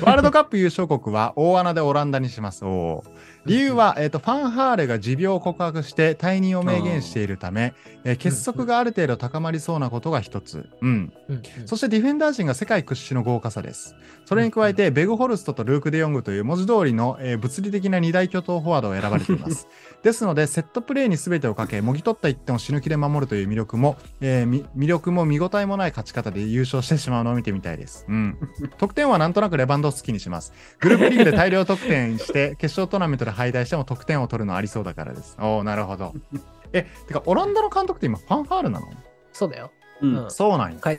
[0.01, 2.65] ワールドカップ優勝国は大穴でオランダにします。
[2.65, 3.09] おー
[3.47, 10.69] 理由は、えっ、と、ファンハーレが持病を告白して退任を明言しているため、えー結束がある程度高まりそうなことが一つ。
[10.81, 11.13] うん。
[11.29, 13.95] うんうんそしてディフェンダー陣が世界屈指の豪華さです。
[14.25, 19.67] それに加えて、ベグホルストとルーク・デ・ヨングという文字通りの、えー物理的な二大巨頭フォワードを選ばれています。
[20.03, 28.05] ですので、セットプレーに全てをかけ、もぎ取った一点を死ぬ気で守るという魅力も、えーみ魅力も見応えもない勝ち方で優勝してしまうのを見てみたいです。
[28.07, 28.37] うん。
[28.77, 30.53] 得点はなんとなくレバンドフスキにします。
[30.79, 35.37] グループリーグで大量得点して、決勝トーナメントで敗退しても得点を取るのありそうだからです。
[35.39, 36.13] おおなるほど。
[36.73, 38.87] え、てか、オランダの監督って今、ファンファールなの？
[39.31, 39.71] そうだよ。
[40.01, 40.17] うん。
[40.23, 40.79] うんそうなんや。
[40.79, 40.89] 帰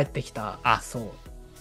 [0.00, 0.58] ってきた。
[0.62, 1.02] あそう。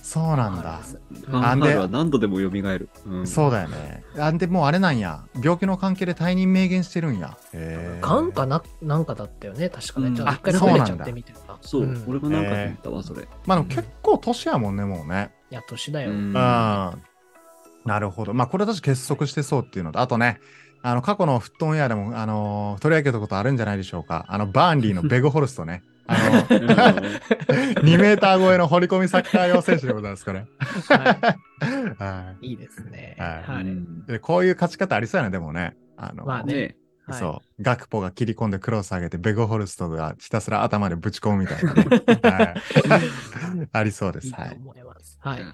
[0.02, 0.80] そうなんだ。
[1.12, 2.89] ファンハールは何度でも蘇る。
[3.06, 4.04] うんそうだよね。
[4.17, 5.26] あでもうあれなんや。
[5.43, 7.38] 病気の関係で退任明言してるんや。
[7.52, 10.08] へーがんかななんかだったよね、確かね。
[10.08, 11.58] うんちょっと一回あ倒れちゃってみたいな。
[11.60, 13.28] そう、ん俺もなんか聞いたわ、それ。
[13.45, 15.32] まあでも結構年やもんね、もうね。
[15.52, 16.12] いや、年だよ。
[16.12, 16.34] うんうん。
[17.88, 18.34] なるほど。
[18.34, 20.39] まあこれ私結束してそうっていうのと、あとね、
[20.84, 24.26] あの過去のフットオンエアでも、あのー取り上げたことあるんじゃないでしょうか。
[24.28, 25.84] あのバーンリーのベグホルストね。
[26.10, 30.45] あの2メーター超えの掘り込みサッカー用選手でございます、これ。
[30.89, 31.36] は
[32.00, 33.15] はいいいですね。
[33.19, 33.63] はいはい。
[33.63, 35.76] うんいでこういう勝ち方ありそうやな、でもね。
[35.97, 36.76] あのまあねね
[37.08, 37.63] はいそう。
[37.63, 41.84] ガクポが切り込んでクロス上げて、ベゴホルストがひたすら頭でぶち込むみたいなね、
[42.23, 43.69] はい。
[43.71, 44.28] ありそうです。
[44.28, 44.56] いいとはい。
[44.56, 45.17] 思います。
[45.21, 45.41] はい。
[45.43, 45.54] はい。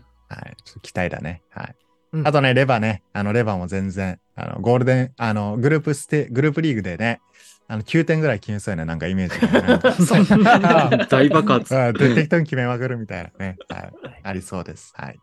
[0.65, 1.41] ちょっと期待だね。
[1.51, 1.75] はい。
[2.13, 3.01] うんあとね、レバーね。
[3.11, 7.21] あの、レバーも全然、あの、ゴールデン、あの、グループステ、グループリーグでね、
[7.67, 10.25] あの9点ぐらい決めそうやな、なんかイメージがね、 そう
[11.07, 11.93] 大爆発。
[12.15, 14.93] 適当に決めまくるみたいなね、はい、ありそうです。
[14.95, 15.19] はい。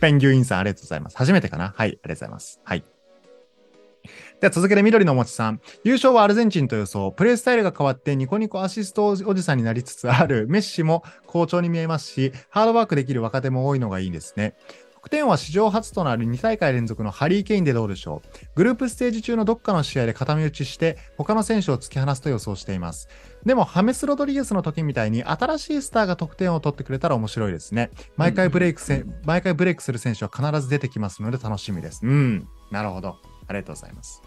[0.00, 1.16] ペンギュインさん、ありがとうございます。
[1.16, 1.74] 初めてかな？
[1.76, 2.60] はい、ありがとうございます。
[2.64, 2.84] はい。
[4.40, 5.60] では続けて緑のおもちさん。
[5.84, 7.10] 優勝はアルゼンチンと予想。
[7.12, 14.54] プレースタイルが変わってニコニコアシストおじさんになりつつあるメッシも好調に見えますし、ハードワークできる若手も多いのがいいですね。
[15.06, 18.28] 得点は史上初となる2大会連続のハリー・ケインでどうでしょう。
[18.56, 23.08] グループステージ中のどっかの試合で固め打ちして、他の選手を突き放すと予想しています。
[23.44, 27.90] でも、ハメス・ロドリゲスの時みたいに新しいスターが得点を取ってくれたら面白いですね。
[28.16, 32.00] 毎回ブレイクせ、毎回ブレイクする選手は必ず出てきますので楽しみです。
[32.04, 32.48] うん。
[32.72, 33.16] なるほど。
[33.46, 34.22] ありがとうございます。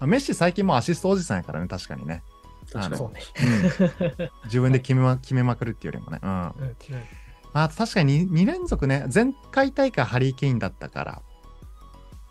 [0.00, 2.24] まあメッシ最近もうアシストおじさんやからね、確かにね。
[2.72, 3.20] 確かにそうね。
[4.18, 6.18] うん自分で決めま決めまくるっていうよりもね。
[6.20, 6.30] うん。
[6.30, 6.76] うんうん
[7.56, 11.22] まあ確かに 2, 連続ね、前回大会ハリー・ケインだったから、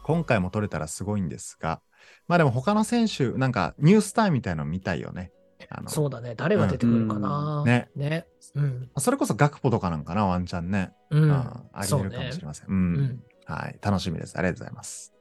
[0.04, 1.82] 今回も取れたらすごいんですが、
[2.28, 5.32] まあでも他の選手、なんかニュースターみたいの見たいよね。
[5.72, 6.36] あのそうだね。
[6.36, 7.62] 誰が出てくるかな。
[7.62, 7.90] うんね。
[7.96, 8.28] ね。
[8.54, 8.92] うん。
[9.00, 10.92] それこそガクポとかなんかな、ワンチャンね。
[11.10, 11.32] うん。
[11.32, 12.68] ああるかもしれません。
[12.68, 13.24] ううんん。
[13.48, 13.80] はい。
[13.82, 14.38] 楽しみです。
[14.38, 15.12] ありがとうございます。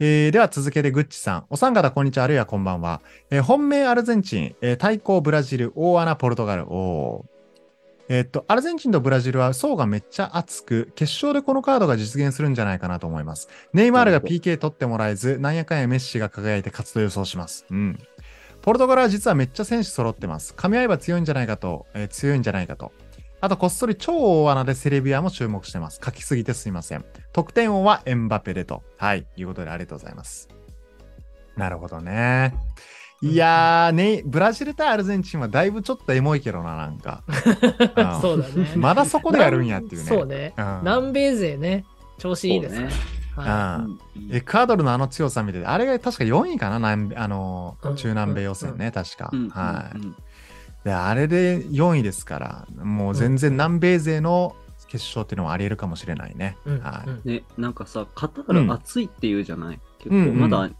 [0.00, 1.46] えーでは続けてグッチさん。
[1.50, 3.02] お三方こんにちは、あるいはこんばんは。
[3.30, 6.64] えー本命アルゼンチン、えー対抗ブラジル、大穴ポルトガル。
[6.72, 7.31] おー
[8.08, 13.48] えーっと、アルゼンチンとブラジルは層がめっちゃ厚く、決勝でこのカードが実現するんじゃないかなと思います。
[13.72, 17.64] ネイマールが PK 取ってもらえず、なんやかんやメッシが輝いて勝つと予想します。
[17.70, 17.98] うん。
[18.60, 20.54] ポルトガルは実はめっちゃ選手揃ってます。
[20.56, 22.92] 噛み合えば強いんじゃないかと、えー強いんじゃないかと。
[23.40, 26.00] あと、こっそり超大穴でセレビアも注目してます。
[26.04, 27.04] 書きすぎてすいません。
[27.32, 28.82] 得点王はエンバペでと。
[28.98, 29.26] はい。
[29.36, 30.48] いうことでありがとうございます。
[31.56, 32.54] なるほどね。
[33.22, 37.22] いやー、ね、ブラジル対アルゼンチンはだいぶちょっとエモいけどな、なんか。
[37.28, 37.30] う
[38.18, 38.72] んそうだね。
[38.76, 40.08] まだそこでやるんやっていうね。
[40.08, 40.54] そうね。
[40.58, 41.84] うん南米勢ね、
[42.18, 42.88] 調子いいですね。
[43.36, 43.98] はうん
[44.30, 49.30] エクアドルのあの強さ見てて、あれが確か4位かな、南米あのうん中南米予選ね、確か。
[49.32, 49.98] うんはい。
[49.98, 50.16] うん
[50.84, 54.56] で、あれで4位ですから、もう全然南米勢の
[54.88, 56.56] 決勝っていうのはありえるかもしれないね。
[56.66, 56.70] い。
[56.70, 57.08] うんはい。
[57.08, 60.70] うんね、なんかさ、カタール暑いって言うじゃない、結構まだ、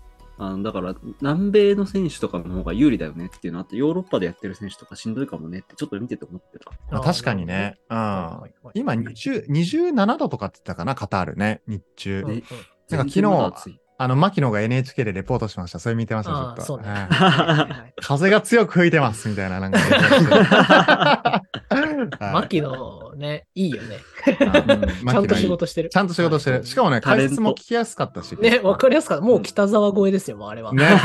[0.44, 6.70] あのだから南米の選手とかの方が有利だよねっていうのあって、ヨーロッパでやってる選手とかしんどいかもねってちょっと見てて思ってた。
[6.90, 7.78] まあ確かにね。
[7.88, 8.40] うん。
[8.74, 12.24] 今20、27度とかって言ったかな、カタールね、日中。
[12.24, 12.42] ね
[12.90, 15.78] なんか昨日あの、牧野が NHK でレポートしました。
[15.78, 16.62] それ見てました、ちょっと。
[16.62, 21.42] そうねはい風が強く吹いてます、みたいな、なんか
[22.32, 23.98] 牧野ね、いいよね。
[24.26, 25.90] うん ちゃんと仕事してる。
[25.90, 26.64] ちゃんと仕事してる。
[26.64, 28.36] しかもね、解説も聞きやすかったし。
[28.40, 29.24] ね、わかりやすかった。
[29.24, 30.72] もう北沢越えですよ、もうあれは。
[30.72, 30.84] ね。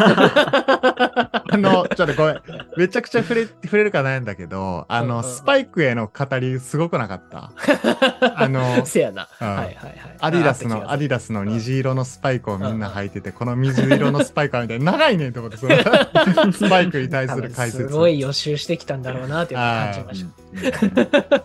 [1.66, 2.42] あの、ちょっとこれ、
[2.78, 7.52] めちゃくちゃ触れ、触れるか悩んだけど、あの、うんうんスパイクへの語りすごくなかった。
[8.36, 9.28] あの、せやな。
[9.40, 9.96] うんはいはいはい。
[10.20, 17.88] アディダスの、アディダスの虹色のスパイクをみんな履いてて、この水色のスパイクはみたいな、長いねんと思って、そ のスパイクに対する解説。
[17.88, 20.26] すごい予習してきたんだろうなって感じまし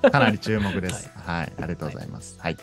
[0.03, 0.11] た。
[0.11, 1.11] かなり注目です。
[1.25, 2.37] はい、ありがとうございます。
[2.39, 2.57] はい。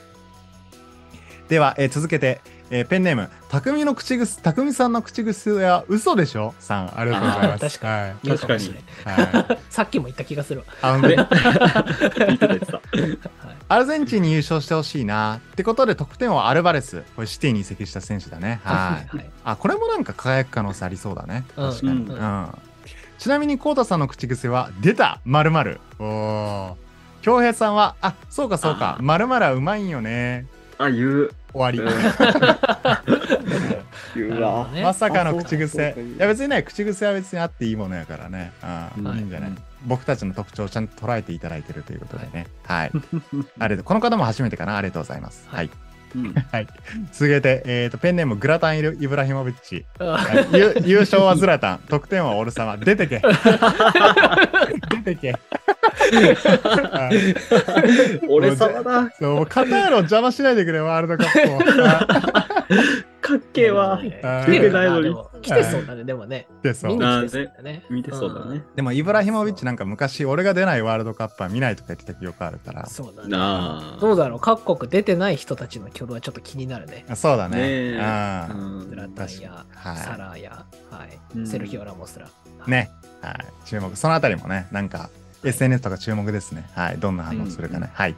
[1.50, 6.54] では、えー続けて、えーペンネーム、匠の口癖、匠さんの口癖は嘘でしょ？
[6.60, 7.80] さん、ありがとうございます。
[7.80, 8.16] 確かはい。
[8.24, 9.60] 言うかもしれないはい。
[9.70, 10.66] さっきも言った気がするわ。
[10.82, 12.74] あのね、言ってた言ってた。
[12.78, 13.18] はい
[13.72, 15.36] アルゼンチンに優勝してほしいな。
[15.36, 17.04] ってことで、得点はアルバレス。
[17.16, 18.60] これ、シティに移籍した選手だね。
[18.64, 19.18] はい。
[19.18, 19.30] はい。
[19.46, 21.44] あ、これもなんか輝く可能性ありそうだね。
[21.56, 21.92] うん確かに。
[21.92, 22.48] うんうん。
[23.20, 25.80] ちなみに、コウタさんの口癖は、出たまるまる。
[26.00, 26.74] おー。
[27.22, 30.48] 京平さんは、あ、そうかそうか、まるまるはうまいんよね。
[30.80, 31.32] あ、言う。
[31.54, 31.80] 終わり。
[34.84, 35.96] まさかの口癖。
[36.18, 38.52] いや別にね、口癖は別にあっていいものやからね。
[38.98, 42.48] いいんじゃない、うん僕たちの特徴をちゃんと捉えていただいてるということでね。
[42.68, 42.92] はい。
[43.60, 43.84] ありがとう。
[43.86, 44.76] この方も初めてかな？
[44.76, 45.48] ありがとうございます。
[45.48, 45.56] は。
[45.58, 45.70] はいい
[46.16, 46.68] うん はい。
[47.12, 49.86] 続けて、えっ、と、ペンネームグラタンイル・イブラヒモビッチ。
[50.00, 51.80] あはいゆ 優勝はズラタン。
[51.90, 52.78] 得点はオル様。
[52.78, 53.22] 出てけ。
[55.04, 55.32] 出てけ。
[55.32, 55.38] は
[57.12, 59.10] い俺様だ。
[59.20, 61.60] そう、カタールを邪魔しないでくれ、ワールドカップを。
[62.70, 64.00] は いかっけえわ。
[64.02, 66.48] 来てる出てないのに来てそうだね、でもね。
[66.62, 67.84] 来てそうだね。
[67.90, 68.64] 見てそうだね。
[68.76, 72.86] でも、イブラヒモビッチなんか昔、俺が出ないワールドカップは見ないとか言ってた記憶あるから。
[72.88, 74.00] そうだね。
[74.00, 77.06] どうだろう、各国出てない人たちの挙動はちょっと気になるね。
[77.10, 77.94] あそうだね。
[78.88, 80.66] ズラタンや、はいサラーや、
[81.46, 82.28] セルヒオ・ラモスら。
[82.68, 82.92] ね。
[83.22, 83.36] はい。
[83.66, 83.96] 注目。
[83.96, 85.10] そのあたりもね、なんか、
[85.44, 86.70] SNS とか注目ですね。
[86.76, 86.98] はい。
[86.98, 87.90] どんな反応するかね。
[87.94, 88.16] はい。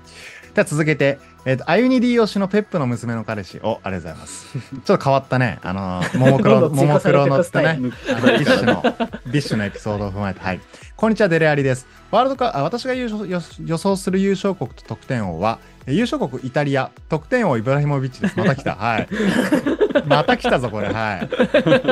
[0.53, 3.59] では続けて、えっ、と、あゆに D 推しのペップの娘の彼氏。
[3.63, 4.59] お、ありがとうございます。
[4.83, 5.59] ちょっと変わったね。
[5.63, 8.83] あのー、ももクロ、ももクロのってね、 BiSH の、
[9.27, 10.59] BiSH のエピソードを踏まえて、はい。
[10.97, 11.87] こんにちは、デレアリです。
[12.11, 18.37] ワールドカあ私が優勝予予想する優勝国と得点王は、え優勝国イタリア、得点王イブラヒモビッチです。
[18.37, 18.75] また来た。
[18.75, 19.07] はい。
[20.05, 20.89] また来たぞ、これ。
[20.89, 21.29] はい。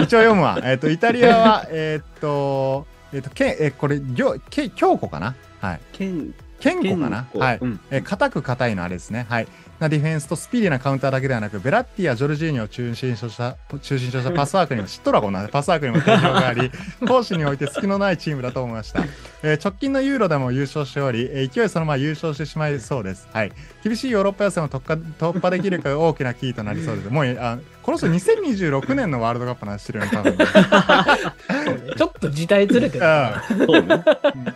[0.04, 0.60] 一応読むわ。
[0.64, 5.34] えっ、と、イタリアは、えっ、と、えっ、と、けえこれ、りょけ強固かな？
[5.62, 5.80] はい。
[5.94, 7.28] 剣、健康かな？
[7.34, 7.58] はい。
[7.62, 7.80] うん。
[7.92, 9.26] えー硬く硬いのあれですね。
[9.30, 9.48] はい。
[9.80, 16.70] なディフェンスとスピーディーなカウンターだけではなく、ベラッティやジョルジーニを中心とした、中心としたパスワークにも、知っとらこんな パスワークにも定評があり、
[17.08, 19.04] 攻守において隙のないチームだと思いました。
[19.42, 23.30] えー直近のユーロでも優勝しており、えー勢いそのまま優勝してしまいそうです。
[23.32, 23.54] はい。
[23.82, 27.10] 厳しいヨーロッパ予選を突破突破できるかが大きなキーとなりそうです。
[27.10, 27.58] もう、あ
[27.90, 30.38] この人2026年のワールドカップの話してるよね、多分
[31.98, 33.44] ちょっと時代ずれてるな。
[33.48, 34.04] そうね。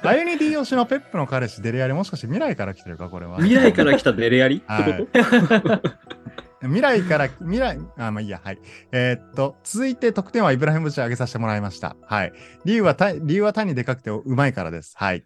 [0.04, 5.82] あゆに D 推しのペップの彼氏デレアリもしかして未来から来てるかこれは未来から来たデレやりってこと？
[6.62, 8.60] 未来から未来あまあいいやはい
[8.92, 12.34] えーっと続いて得点はイブラヒムチ上げさせてもらいましたはい
[12.66, 15.24] 理由はた理由は単にでかくてうまいからですはい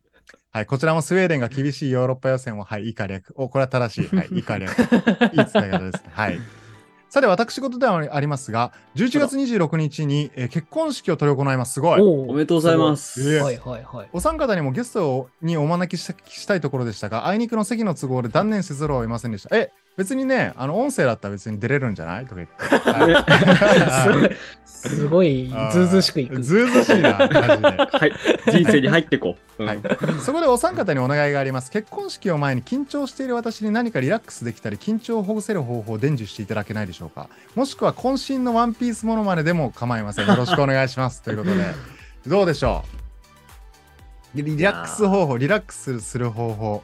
[0.54, 3.32] はい、こちらもスウェーデンが厳しいヨーロッパ予選を、はい、以下略。
[3.36, 4.16] お、これは正しい。
[4.16, 4.72] はい、以下略。
[4.72, 6.10] いい伝え方ですね。
[6.12, 6.40] はい。
[7.18, 11.74] さて、私事ではありますが、11月26日に、えー結婚式を執り行います。
[11.74, 12.00] すごい。
[12.00, 13.24] おおめでとうございます。
[13.24, 14.10] すごいはいはいはい。
[14.14, 19.56] お三方にもゲストにお招きしたしたいところでしたが、あいにくの席の都合で断念せざるを得ませんでした。
[19.58, 22.26] え、別にね、あの音声だったら別に出れるんじゃない？
[22.26, 22.64] とか言って。
[22.92, 26.40] は いすごい、ずうずうしくいく。
[26.42, 27.68] ずうずうしいな、マジで。
[27.68, 28.14] はい。
[28.52, 29.64] 人生に入ってこう。
[29.64, 29.80] うんはい、
[30.24, 31.72] そこでお三方にお願いがあります。
[31.72, 37.28] 結婚式を前に緊張している私に何かリラックスできたり、緊張をほぐせる方法を伝授していただけないでしょうか。
[37.56, 40.28] もしくは渾身のワンピースものまねでも構いません。
[40.28, 41.24] よろしくお願いします。
[41.24, 41.66] ということで、
[42.28, 42.84] どうでしょ
[44.36, 44.38] う？
[44.38, 46.84] リリラックス方法、リラックスする方法。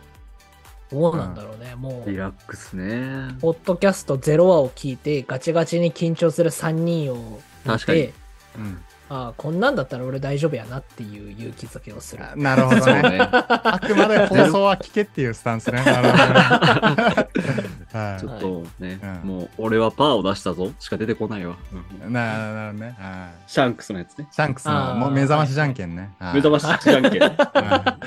[0.93, 1.75] どうなんだろうね。
[1.75, 3.35] もリう、ラックスね。
[3.41, 8.13] ポッドキャスト0話を聞いて、ガチガチに緊張する3人を見確かにて、
[8.57, 12.23] うん、ああ、こんなんだったら俺大丈夫やなっていう勇気づけをする。
[12.35, 13.01] なるほどね。
[13.03, 13.19] ね。
[13.21, 15.81] あくまで放送は聞けっていうスタンスね。
[15.85, 17.73] なるほどね。
[17.93, 21.55] はちょっとね、うんもう俺はパーを出出したぞしか出てこないわ。
[21.71, 22.11] うんい。
[22.11, 22.95] ななるほどね。
[22.99, 24.27] はいシャンクスのやつね。
[24.31, 26.09] シャンクスのもう目覚ましじゃんけんね。
[26.19, 27.21] はい目覚ましじゃんけん。
[27.21, 27.97] は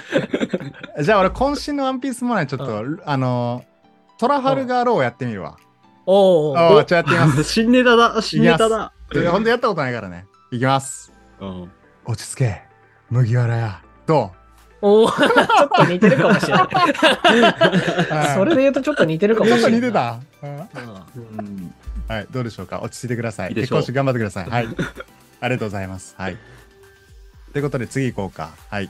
[0.98, 3.64] いじゃあ俺渾身のワンピースもねちょっと、あの
[4.18, 5.56] トラファルガーローをやってみるわ。
[6.06, 7.44] おーああ、ちょっとやってみます。
[7.52, 8.92] 新ネタだ、新ネタだ。
[9.30, 10.24] ほんとやったことないからね。
[10.56, 11.12] いきます。
[11.40, 11.70] うん
[12.04, 12.62] 落ち着け。
[13.10, 13.82] 麦わらや。
[14.06, 14.32] ど
[14.82, 18.34] おー ちょっと似てるかもしれない。
[18.34, 19.72] それで言うとちょっと似てるかもしれない。
[19.72, 20.20] ちょっと似てた？
[20.42, 20.46] う
[21.42, 21.74] ん
[22.08, 22.80] はい、どうでしょうか？
[22.82, 23.50] 落ち着いてください。
[23.50, 24.48] いい結婚式頑張ってください。
[24.48, 24.68] はい。
[25.40, 26.14] ありがとうございます。
[26.16, 26.36] はい。
[27.52, 28.50] ということで次行こうか。
[28.70, 28.86] はい。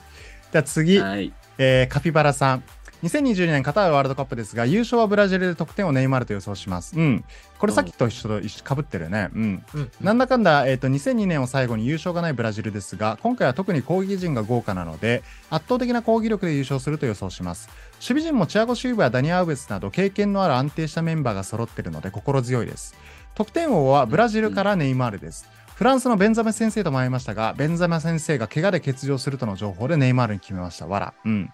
[0.52, 1.32] じゃあ次、はい。
[1.58, 2.62] えーカピバラさん。
[3.02, 6.98] 2022年カタールワールドカップですが、優勝はブラジルで得点をネイマールと予想します。
[6.98, 7.24] うん。
[7.58, 9.28] これさっきと一緒と一緒かぶってるね。
[9.34, 9.64] うん。
[9.74, 17.68] うんなんだかんだ、えー、と2002年を最後に優勝がないブラジルですが、今回は特に攻撃陣が豪華なので、圧倒的な攻撃力で優勝すると予想します。
[17.96, 22.94] 守備陣もチアゴ・シューブやダニア・アウベスなど経験のある安定したメンバーが揃っているので心強いです。
[23.34, 25.46] 得点王はブラジルからネイマールです。
[25.74, 30.86] フランスのベンザメ先生と迷いましたが、ベンザメ先生が怪我で欠場するとの情報でネイマールに決めました。
[30.86, 31.14] わら。
[31.22, 31.50] うん。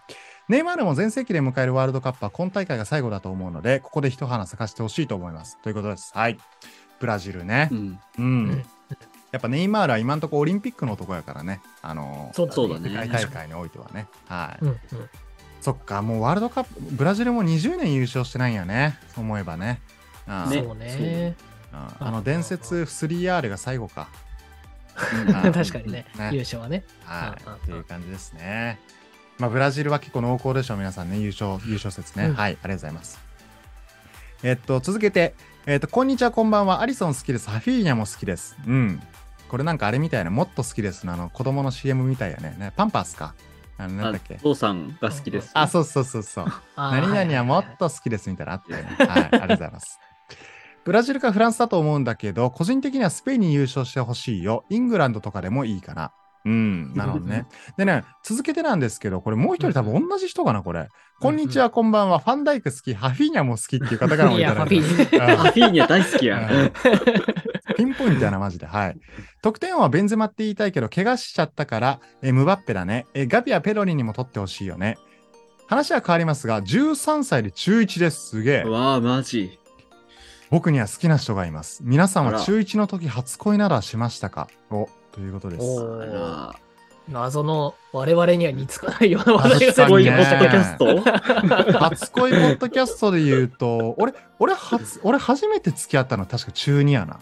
[0.52, 5.56] ネイマールも全盛期で迎えるワールドカップは今大会が最後だと思うので、ここで一花咲かせてほしいと思います。
[5.62, 6.12] ということです。
[6.14, 6.36] はい。
[7.00, 7.74] ブラジルねう。
[7.74, 8.00] ん。
[8.18, 8.44] うん。
[8.50, 8.64] ん
[9.30, 11.62] やっぱネイマールは今のところオリンピックの男やからね。
[11.80, 12.90] あのーそうだそうだね。
[12.90, 14.08] ね世界大会においてはね。
[14.26, 14.64] はい。
[14.64, 14.78] うんうん
[15.62, 18.98] そっか、もうワールドカップ、ブラジルも20年優勝してないんやね。
[19.16, 19.80] 思えばね。
[20.26, 21.34] あーねそうね。
[21.72, 24.08] あーあの伝説 3R が最後か。
[25.54, 26.84] 確かにねね、優勝はね。
[27.04, 27.42] はい。
[27.42, 28.78] うんうんっていう感じですね。
[29.42, 32.26] まあ、ブラジルは結構濃厚でしょう、皆さんね、優勝、優勝説ね。
[32.26, 33.18] うんはい、ありがとうございます。
[34.44, 35.34] えっと、続けて、
[35.66, 36.80] えっと、こんにちは、こんばんは。
[36.80, 37.50] アリソン好きです。
[37.50, 38.56] ハフィーニャも好きです。
[38.64, 39.02] うん。
[39.48, 42.54] これなんかあれみたいな、もっと好きですの、あの、子供の CM みたいやね。
[42.56, 43.34] ねパンパースか？
[43.78, 44.36] あの、なんだっけ？
[44.36, 44.38] あ。
[44.38, 45.50] 父さんが好きです。
[45.54, 46.46] あ、そうそうそうそう。
[46.76, 48.96] 何々はもっと好きですみたいなのあったよね。
[48.96, 49.98] はい、ありがとうございます。
[50.84, 54.64] ブラジルかフランスだと思うんだけど、個人的にはスペインに優勝してほしいよ。
[54.68, 56.12] イングランドとかでもいいかな。
[56.44, 57.46] うん、なるほどね。
[57.78, 60.88] でね、続けてなんですけど、これもう一人多分同じ人かな、これ。
[61.20, 62.18] こんにちは、こんばんは。
[62.18, 66.48] ファンダイク好き、ハフィーニャも好きっていう方からもいただいてハフィーニャ大好きや。
[66.50, 66.72] うん
[67.74, 68.66] ピンポイントやな、マジで。
[68.66, 68.96] はい。
[69.40, 73.06] 得点王はベンゼマって言いたいけど、怪我しちゃったから、えムバッペだね。
[73.14, 74.98] えガビやペロリにも取ってほしいよね。
[75.68, 78.28] 話は変わりますが、13歳で中1です。
[78.30, 78.62] すげえ。
[78.64, 79.58] わあ、マジ。
[80.50, 81.80] 僕には好きな人がいます。
[81.82, 84.48] 皆さんは中1の時初恋などはしましたか？
[84.70, 85.64] おということです。
[87.08, 91.78] 謎の我々には似つかないような話題が確かにねポッドキャスト？
[91.78, 97.14] 初恋ポッドキャストで言うと、俺、俺初、俺初めて付き合ったの確か中2やな。
[97.14, 97.18] あ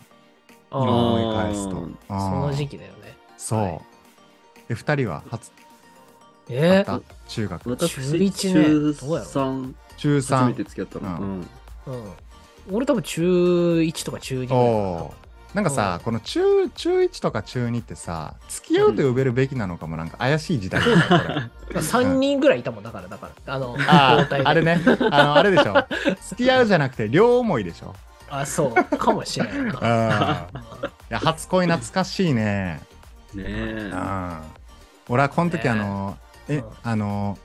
[0.71, 1.89] 今ー思い返すと。
[2.09, 3.17] その時期だよね。
[3.39, 3.61] そう。
[3.61, 3.81] はい
[4.69, 5.51] え、二人は初、
[6.51, 7.15] えあった？
[7.27, 7.71] 中学。
[7.71, 10.55] 私、中一ね中どうやろ3、中初め3。
[10.57, 11.19] て付き合ったの。
[11.19, 11.41] ううんん。
[11.41, 11.47] うん。
[12.77, 21.81] 俺多分中1とか中2ぐらいかなおーなんかさ、この中、中1とか中2ってさ、付き合うと呼べるべきなのかもなんか怪しい時代だね、これ。
[21.81, 23.55] 3人ぐらいいたもんだから、だから。
[23.55, 24.81] あの、ああ、あれね。
[25.11, 25.75] あの、あれでしょ。
[26.29, 27.95] 付き合うじゃなくて、両思いでしょ。
[28.31, 28.97] あ、そう。
[28.97, 29.69] かもしれないうん。
[29.69, 30.47] いな。
[31.09, 32.81] や、初恋懐かしいね。
[33.35, 33.91] ねうえ。
[33.93, 34.39] ん。
[35.09, 36.17] 俺はこの時、ねあの、
[36.49, 37.39] えうん、あの、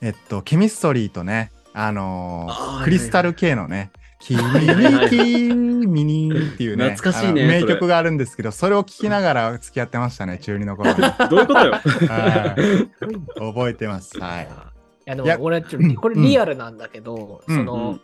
[0.00, 2.48] えっと、ケミストリーとね、あの
[2.84, 3.90] クリスタル系のね、
[4.26, 5.08] 君に
[5.88, 10.96] 君にっていうね、懐かしいね名曲があるんですけど、それを聴きながら付き合ってましたね、中2の頃に。
[11.30, 11.72] どういうことよ？
[11.72, 14.18] はい覚えてます。
[14.18, 14.44] はい。
[14.44, 14.48] い
[15.04, 18.00] やでも俺ちょっとこれリアルなんだけど、うんその、うん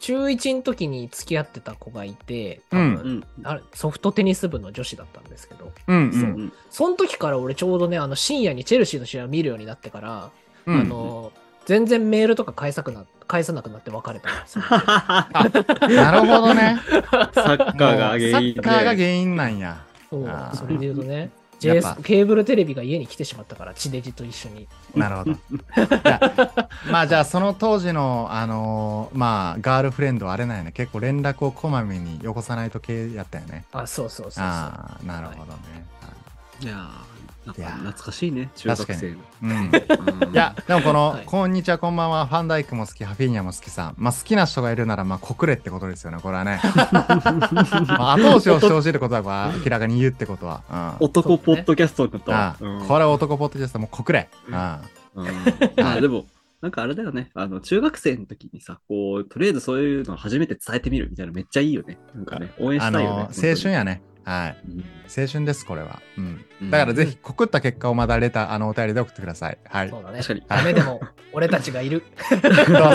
[0.00, 3.46] 中1の時に付き合ってた子がいて、多うん分うん。
[3.46, 6.12] あれソフトテニス部の女子だったんですけど、うんう。
[6.12, 10.30] そうんその時から俺ちょうどね、あの深夜にチェルシーの試合を見るようになってから、
[10.66, 11.32] うんあの、
[11.64, 14.64] 全然メールとか返さくな返さなくなって別れたんですよ。
[15.96, 16.78] なるほどね。
[17.32, 19.04] サッカーが原因サッカーがで。
[19.04, 19.82] 原因なんや。
[20.10, 24.68] そうあーそれで言うとね、やっぱ JS ケーブルテレビが家に来てしまったから、地デジと一緒に。
[24.94, 25.30] なるほど。
[25.32, 25.36] い
[26.04, 26.20] や
[26.90, 33.64] まあじゃあその当時のあのーまあガールフレンドはあれなんやね結構連絡をこまめによこさないと系やったよね。
[33.72, 34.44] あ、そうそうそうそう。
[34.44, 35.86] ああなるほどね。
[36.60, 36.88] いや
[37.56, 39.16] いやー懐かしいね、中学生の。
[39.42, 39.52] うん、う
[40.30, 46.60] んいやでもこの、はいこんにちはこんばんはファンダイクも好きハフィーニャも好きさんまあ好きな人がいるならまあ告れってことですよねこれはね。
[47.86, 50.62] まあ後押しをしてほしいってことはまあ明らかに言うってことは。
[51.00, 52.56] うん男ポッドキャストだったあわ。
[52.60, 54.28] あうんこれは男ポッドキャストもう告れ。
[54.48, 55.26] うんうん
[55.76, 56.26] まあでも、
[56.60, 57.30] なんかあれだよね。
[57.34, 61.98] あの、中学生の時にさ、こう、とりあえずそういうのを初めて伝えてみるみたいなのめっちゃいいよね。
[62.14, 63.16] なんかね、応援しあたいよね。
[63.16, 64.02] の青春やね。
[64.24, 64.56] はい。
[64.68, 64.84] うん。
[65.16, 66.00] 青春です、これは。
[66.16, 66.44] うん。
[66.62, 69.58] うんだからぜひ、告った結果をまだレター、あの、お便りで送ってください。
[69.64, 69.90] はい。
[69.90, 70.28] そうだね確。
[70.28, 70.42] かに。
[70.48, 71.00] ダメでも
[71.32, 72.02] 俺たちがいる。
[72.28, 72.40] そう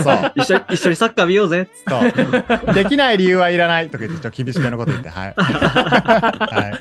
[0.04, 0.32] そう。
[0.36, 2.74] 一緒に、一緒にサッカー見ようぜそう。
[2.74, 5.34] できない理由はいらないとか言って、ちょっと厳しめのこと言って、はい。
[5.38, 6.72] は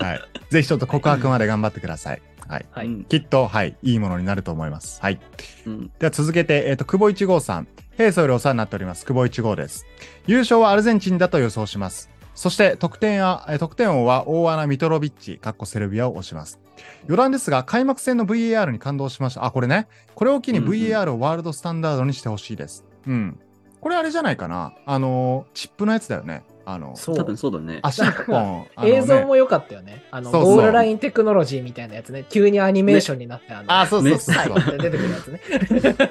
[0.00, 0.04] い。
[0.04, 0.20] はい。
[0.50, 2.22] ぜひちょっと告白まで頑張ってください。
[2.46, 2.66] はい。
[2.70, 2.86] はい。
[2.86, 5.00] うんきっと、はい、いいものになると思います。
[5.00, 5.18] はい。
[5.66, 7.68] うんでは続けて、えっ、と、久保一号さん。
[7.96, 9.06] 平素よりお世話になっております。
[9.06, 9.86] 久保一号です。
[10.26, 12.10] 優勝はアルゼンチンだと予想します。
[12.34, 16.58] そして、得点は、えー得点王は大穴ミトロビッチ、かっこセルビアを押します。
[17.04, 19.44] 余談ですが、開幕戦の VAR に感動しました。
[19.44, 19.86] あ、これね。
[20.14, 22.84] これを機にうんうん VAR をワールドスタンダードにしてほしいです。
[23.06, 23.38] うん。
[23.80, 24.72] これあれじゃないかな。
[24.86, 26.42] あのーチップのやつだよね。
[26.66, 27.78] あの、そう多分そうだね。
[27.82, 28.66] 足一本。
[28.82, 30.02] 映像も良かったよね。
[30.10, 32.24] あの、そうそうゴールラインテクノロジーみたいなやつね。
[32.30, 35.40] 急にアニメーションになって、あの、あ、そうそうそう出てくるやつね。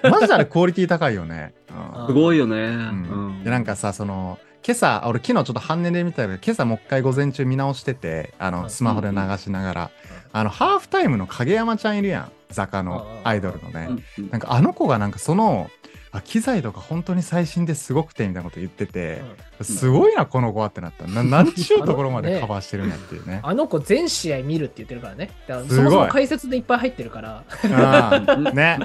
[0.09, 1.53] マジであれクオリティ高いよね。
[1.69, 2.55] うんあすごいよね。
[2.55, 8.53] ううんんでなんかさその今朝俺昨日ちょっと半値で見たけど今朝もう一回午前中見直しててあうん。
[8.53, 9.91] のスマホで流しながら、
[10.31, 12.31] あのハーフタイムの影山ちゃんいるやん。
[12.51, 15.69] 坂のうんアイドルのね、うんなんかあの子がなんかその
[16.11, 19.21] あ機材とか本当に最新ですごくてみたいなこと言ってて、
[19.61, 21.07] すごいなこの子はってなった。
[21.07, 23.39] な何ちゅうところまで カバーしてるんやっていうね。
[23.41, 25.31] あの子全試合見るって言ってるからね。
[25.47, 25.77] だからすごい。
[25.77, 27.43] そもそも解説でいっぱい入ってるから。
[27.63, 28.77] うんね。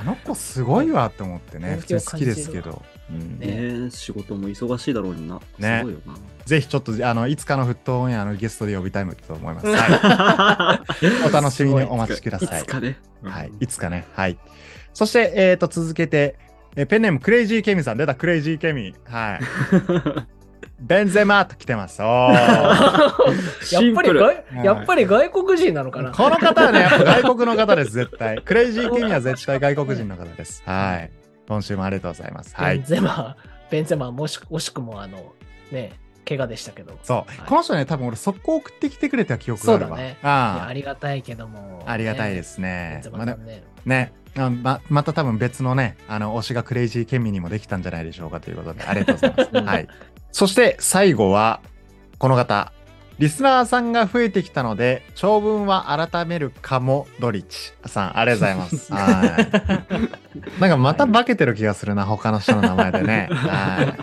[0.00, 1.76] あの子すごいわって思ってね。
[1.80, 2.82] 普通に好きですけど、
[3.12, 5.40] うんねね仕事も忙しいだろうにな。
[5.58, 6.14] ねすごいよな。
[6.46, 9.66] ぜひちょっとあのいつかのフットオンエアのゲストで呼びたいと思います。
[9.70, 12.66] はいお楽しみにお待ちくださいいつ。
[12.66, 12.98] かね。
[13.22, 14.06] はい、いつかね。
[14.14, 14.38] はい。
[14.94, 16.36] そして、えー、と続けて、
[16.76, 18.94] えーペンネームクレイジーケミさん出たクレイジーケミ。
[19.04, 19.40] はい。
[20.80, 22.02] ベンゼマと来てます。
[22.02, 22.34] やっ
[23.94, 24.10] ぱり
[24.64, 26.10] やっぱり外国人なのかな？
[26.10, 28.38] この方はね、やっぱ外国の方です、絶対。
[28.38, 30.62] クレイジーケミは絶対外国人の方です。
[30.66, 31.21] はい。
[31.48, 32.54] 今週もありがとうございます。
[32.56, 32.86] はいベン。
[32.86, 33.36] ゼマ、
[33.70, 35.32] ベンゼマもし惜しくもあの、
[35.70, 35.92] ね、
[36.28, 36.98] 怪我でしたけど。
[37.02, 39.88] そう、はいこの人ね、多分俺、速攻送ってきてくれた記憶があるわ。
[39.90, 40.28] そうだねいあ
[40.60, 41.82] やありがたいけども。
[41.86, 41.90] あ。
[41.92, 42.42] ありがたいでね。
[42.42, 43.00] すベンね。
[43.02, 43.64] ゼまあね。
[43.84, 49.50] ね、あままた多分別のね、あの推しがクレイジーケミにもできたんじゃないでしょうかということで、ありがとうございます。
[49.52, 49.88] う んはい。
[50.30, 51.60] そして最後は、
[52.18, 52.72] この方。
[53.18, 58.92] リスナーさんが増えてきたので、長文は改めるかも、ドリッチさん、ありがとうございます。
[58.94, 60.18] は
[60.58, 60.60] い。
[60.60, 63.28] なんかまた化けてる気がするな、他の人の名前でね。
[63.30, 63.86] はい。
[63.86, 63.96] はい。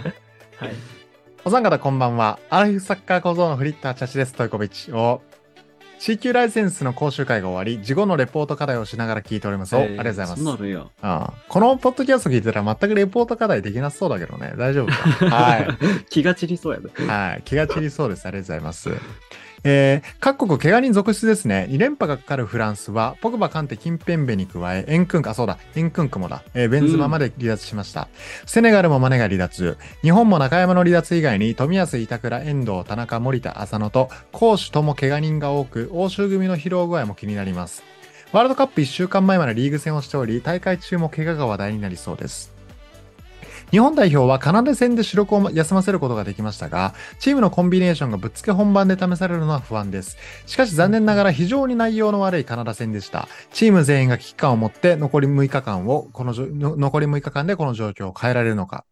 [1.45, 2.37] お三方こんばんは。
[2.49, 4.33] アラフィフサッカー小僧のフリッターチャチです。
[4.33, 5.21] トイコビッチを。
[5.99, 9.75] C 級ライセンスの講習会が終わり、事後のレポート課題をしながら聞いております。
[9.75, 10.43] お、ありがとうございます。
[10.43, 10.85] そんなるんや。
[11.01, 14.53] ああこのポッドキャスト聞いてたら全くレポート課題できなそうだけどね。
[14.57, 15.77] 大丈夫かは
[16.09, 16.89] 気が散りそうやね。
[16.97, 17.05] い。
[17.05, 17.41] はい。
[17.43, 18.25] 気が散りそうです。
[18.25, 18.89] ありがとうございます。
[19.63, 21.67] えー各国怪我人続出ですね。
[21.69, 28.07] 2連覇がかかるフランスは、ポグバ、カンテ、キンペンベに加え、エンクンク、あ、そうだ、エンクンクもだ、えーベンズマまで離脱しました。
[28.45, 29.77] セネガルもマネが離脱。
[30.01, 37.83] 日本も中山の離脱以外に、富安、板倉、遠藤、田中、森田、浅野と、攻守とも怪我人が多く、欧州組の疲労具合も気になります。
[38.31, 42.58] ワールドカップ1週間前までリーグ戦をしており、大会中も怪我が話題になりそうです。
[43.71, 50.17] 日本代表はカナダ戦で主力を休ませることができましたが、チームのコンビネーションがぶっつけ本番で試されるのは不安です。
[50.45, 53.27] しかし残念ながら非常に内容の悪いカナダ戦でした。
[53.53, 58.85] チーム全員が危機感を持って残り6日間を、このじょの残り6日間でこの状況を変えられるのか。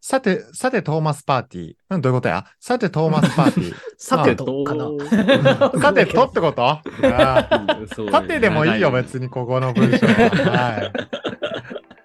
[0.00, 1.74] さて、さてトーマスパーティー。
[1.90, 2.44] うんどういうことや？
[2.60, 3.74] さてトーマスパーティー。
[3.98, 4.84] さてとかな。
[4.84, 6.80] とさてとってこと？
[8.12, 10.12] さてでもいいよ、長別にここの文章は。
[10.12, 10.92] はい。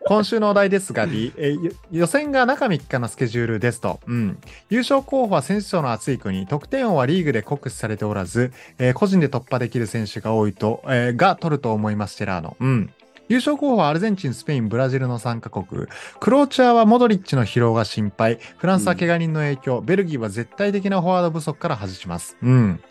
[0.06, 1.56] 今週のお題ですが、え
[1.91, 4.38] 予選が中3日のスケジュールですと、うん、
[4.70, 12.58] 優勝候補は選手層の厚い国、得点王はリーグで酷使されておらず、えー個人で突破できる選手が多いと、えーが取ると思います、テラーノ。
[12.60, 12.93] うん。
[13.30, 15.88] 優勝候補はアルゼンチン、スペイン、ブラジルの3カ国。
[16.20, 18.38] クローチアはモドリッチの疲労が心配。
[18.58, 19.82] フランスは怪我人の影響。
[19.82, 22.36] ベルギーは絶対的なフォワード不足から外します。
[22.43, 22.82] うん。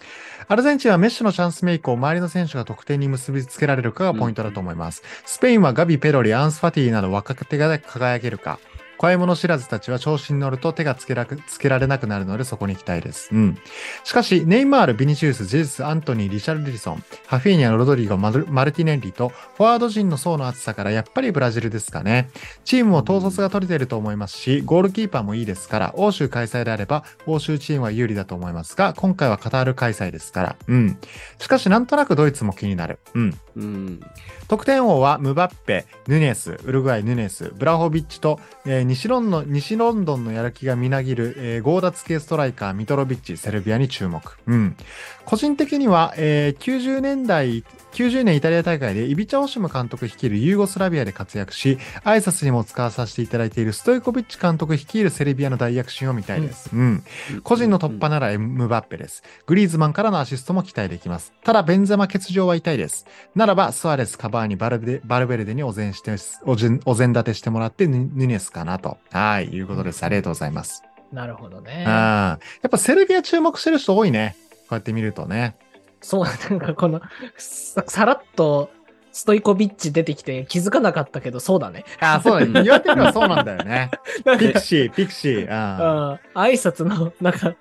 [0.49, 5.03] アルゼンチンはメッシュのチャンスメイクを周りの選手が得点に結びつけられるかがポイントだと思います。
[5.25, 8.59] スペインはガビ、ペロリ、アンスファティなど若手が輝けるか。
[9.03, 13.31] 怖いもの知らずたちは調子に乗ると手がつけらつけられなくなるのでそこに行きたいです。
[13.33, 13.59] うん。
[14.05, 22.31] しかし、ネイマール、ビニシウス、ジェズス、アントニー、リシャルリソン、ハフィーニャ、ロドリゴ、マルマルティネンリと、フォワード陣の層の厚さからやっぱりブラジルですかね。
[22.65, 30.57] チームも統率が取れていると思いますし、ゴールキーパーもいいですから、欧州開催であれば、欧州チームは有利だと思いますが、今回はカタール開催ですから。
[30.69, 30.97] うん。
[31.41, 33.01] しかし、なんとなくドイツも気になる。
[33.15, 33.37] うん。
[33.57, 34.01] うん。
[34.49, 44.23] 得点王はムバッペ、ヌネス、ウルグアイ、ヌネス、ブラホビッチと、えー西ロンドン西ロンドンのやる気がみなぎる、えー、強奪系ストライカー、ミトロビッチ、セルビアに注目。
[44.47, 44.77] うん。
[45.25, 56.71] 個人的には、えー90年代、90年イタリア大会でイビチャ・オシム監督率いるユーゴスラビアで活躍し、挨拶にも使わさせていただいているストイコビッチ監督率いるセルビアの大躍進を見たいです。
[56.73, 57.05] うん。
[57.43, 59.23] 個人の突破ならエムバッペです。
[59.47, 61.33] グリーズマンからのアシストも期待できます。
[61.45, 63.07] ただ、ベンゼマ欠場は痛いです。
[63.43, 66.15] ならば、スアレス、カバーニ、バルベバルベルデにお膳し、て、
[66.45, 68.99] お膳立てしてもらって、ヌヌネスかなと。
[69.11, 70.05] はい、いうことです。
[70.05, 70.85] ありがとうございます。
[71.13, 71.85] なるほどね。
[71.87, 74.37] あーやっぱセルビア注目してる人多いね。
[74.61, 75.57] こうやって見るとね。
[76.01, 77.01] そう、なんかこの、
[77.37, 78.71] ささらっと
[79.13, 81.85] ストイコビッチ出てきて気づかなかったけど、そうだね。
[82.01, 82.63] あーそうだね。
[82.63, 83.91] 言われてみればそうなんだよね。
[84.39, 85.53] ピクシー、ピクシー。
[85.53, 87.55] ああ挨拶の、なんか、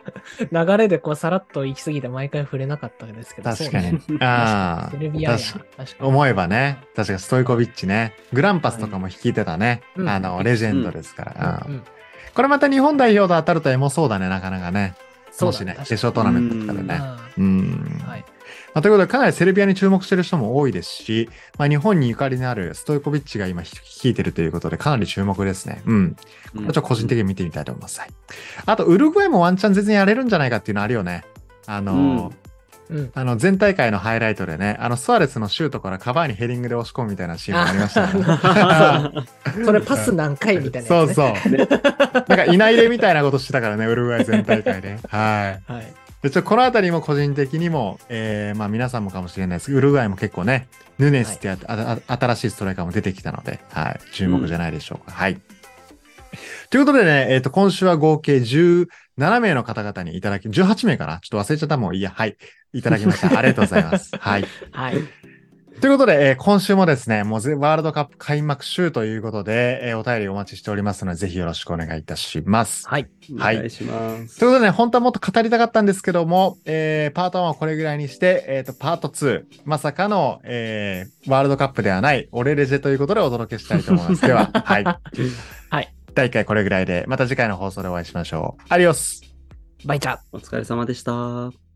[0.52, 3.50] 流れでこう、さらっと行き過ぎて毎回触れなかったんですけど。
[3.50, 4.02] ー確かにね。
[4.22, 5.38] あセルビアや。
[5.38, 6.08] 確かに。
[6.08, 6.80] 思えばね。
[6.96, 8.16] 確かにストイコビッチね。
[8.32, 9.82] グランパスとかも率いてたね。
[9.96, 11.68] うんあの、レジェンドですから。
[12.34, 14.96] これまた日本代表と当たるとエモそうだね、なかなかね。
[15.32, 15.66] そうだね。
[15.66, 16.96] もしね、決勝トーナメントとかでね。
[16.96, 18.00] あうん。
[18.00, 18.26] ーはい。
[18.74, 25.82] まあ、ということで、かなりセルビアに注目してる人も多いですし、まあ、日本にゆかりのあるストイコビッチが今率いてるということで、かなり注目ですね。
[25.86, 26.16] うん。
[26.56, 28.00] これちょっと個人的に見てみたいと思います。
[28.00, 28.10] はい
[28.66, 31.24] あと、ウルグアイもワンチャン全然やれるんじゃないかっていうのあるよね。
[31.66, 31.98] あの、う
[32.34, 32.41] ん。
[33.14, 39.26] あの、前大会のハイライトでね、あの、スアレスのシュートからカバーにヘディングで押し込むみたいなシーンもありましたね。
[39.66, 41.38] それパス何回みたいなやつ、そうね。
[41.38, 41.56] そう。
[42.14, 44.98] なんか、いないでみたいなことしてたからね、ウルグアイ全大会で。
[45.08, 45.72] はい。
[45.72, 45.94] はい。
[46.22, 50.68] でちょこのあたりも個人的にも、えーまあ皆さんもかもしれないですウルグアイも結構ね、
[51.00, 55.12] ヌネスってや、ああ新しいストライカーも出てきたので、はい、注目じゃないでしょうか。
[55.12, 55.42] はい。
[56.70, 61.20] ということでね、えっ、と、今週は合計17名の方々にいただき、18名かな？
[61.20, 62.12] ちょっと忘れちゃったもんいいや。
[62.12, 62.38] はい。
[62.74, 63.28] いただきました。
[63.38, 64.12] ありがとうございます。
[64.18, 64.46] はい。
[64.72, 64.96] はい。
[65.82, 72.88] ということで、えー今週もですね、もうぜワールドカップ開幕週ということで、えーお便りお待ちしておりますので、ぜひよろしくお願いいたします。
[72.88, 73.10] はい。
[73.34, 74.38] お願いします。
[74.38, 84.22] ということでね、本当はもっと語りたかったんですけども、えーパート1はこれぐらいにして、えっ、と、パート2、まさかの、えーワールドカップではない、オレレジェということでお届けしたいと思います。
[84.22, 84.84] では、はい。
[85.70, 85.94] はい。
[86.14, 88.64] 第1回これぐらいで、また次回の放送でお会いしましょう。
[88.70, 89.22] アディオス
[89.86, 90.20] バイチャー。
[90.32, 91.71] お疲れ様でした。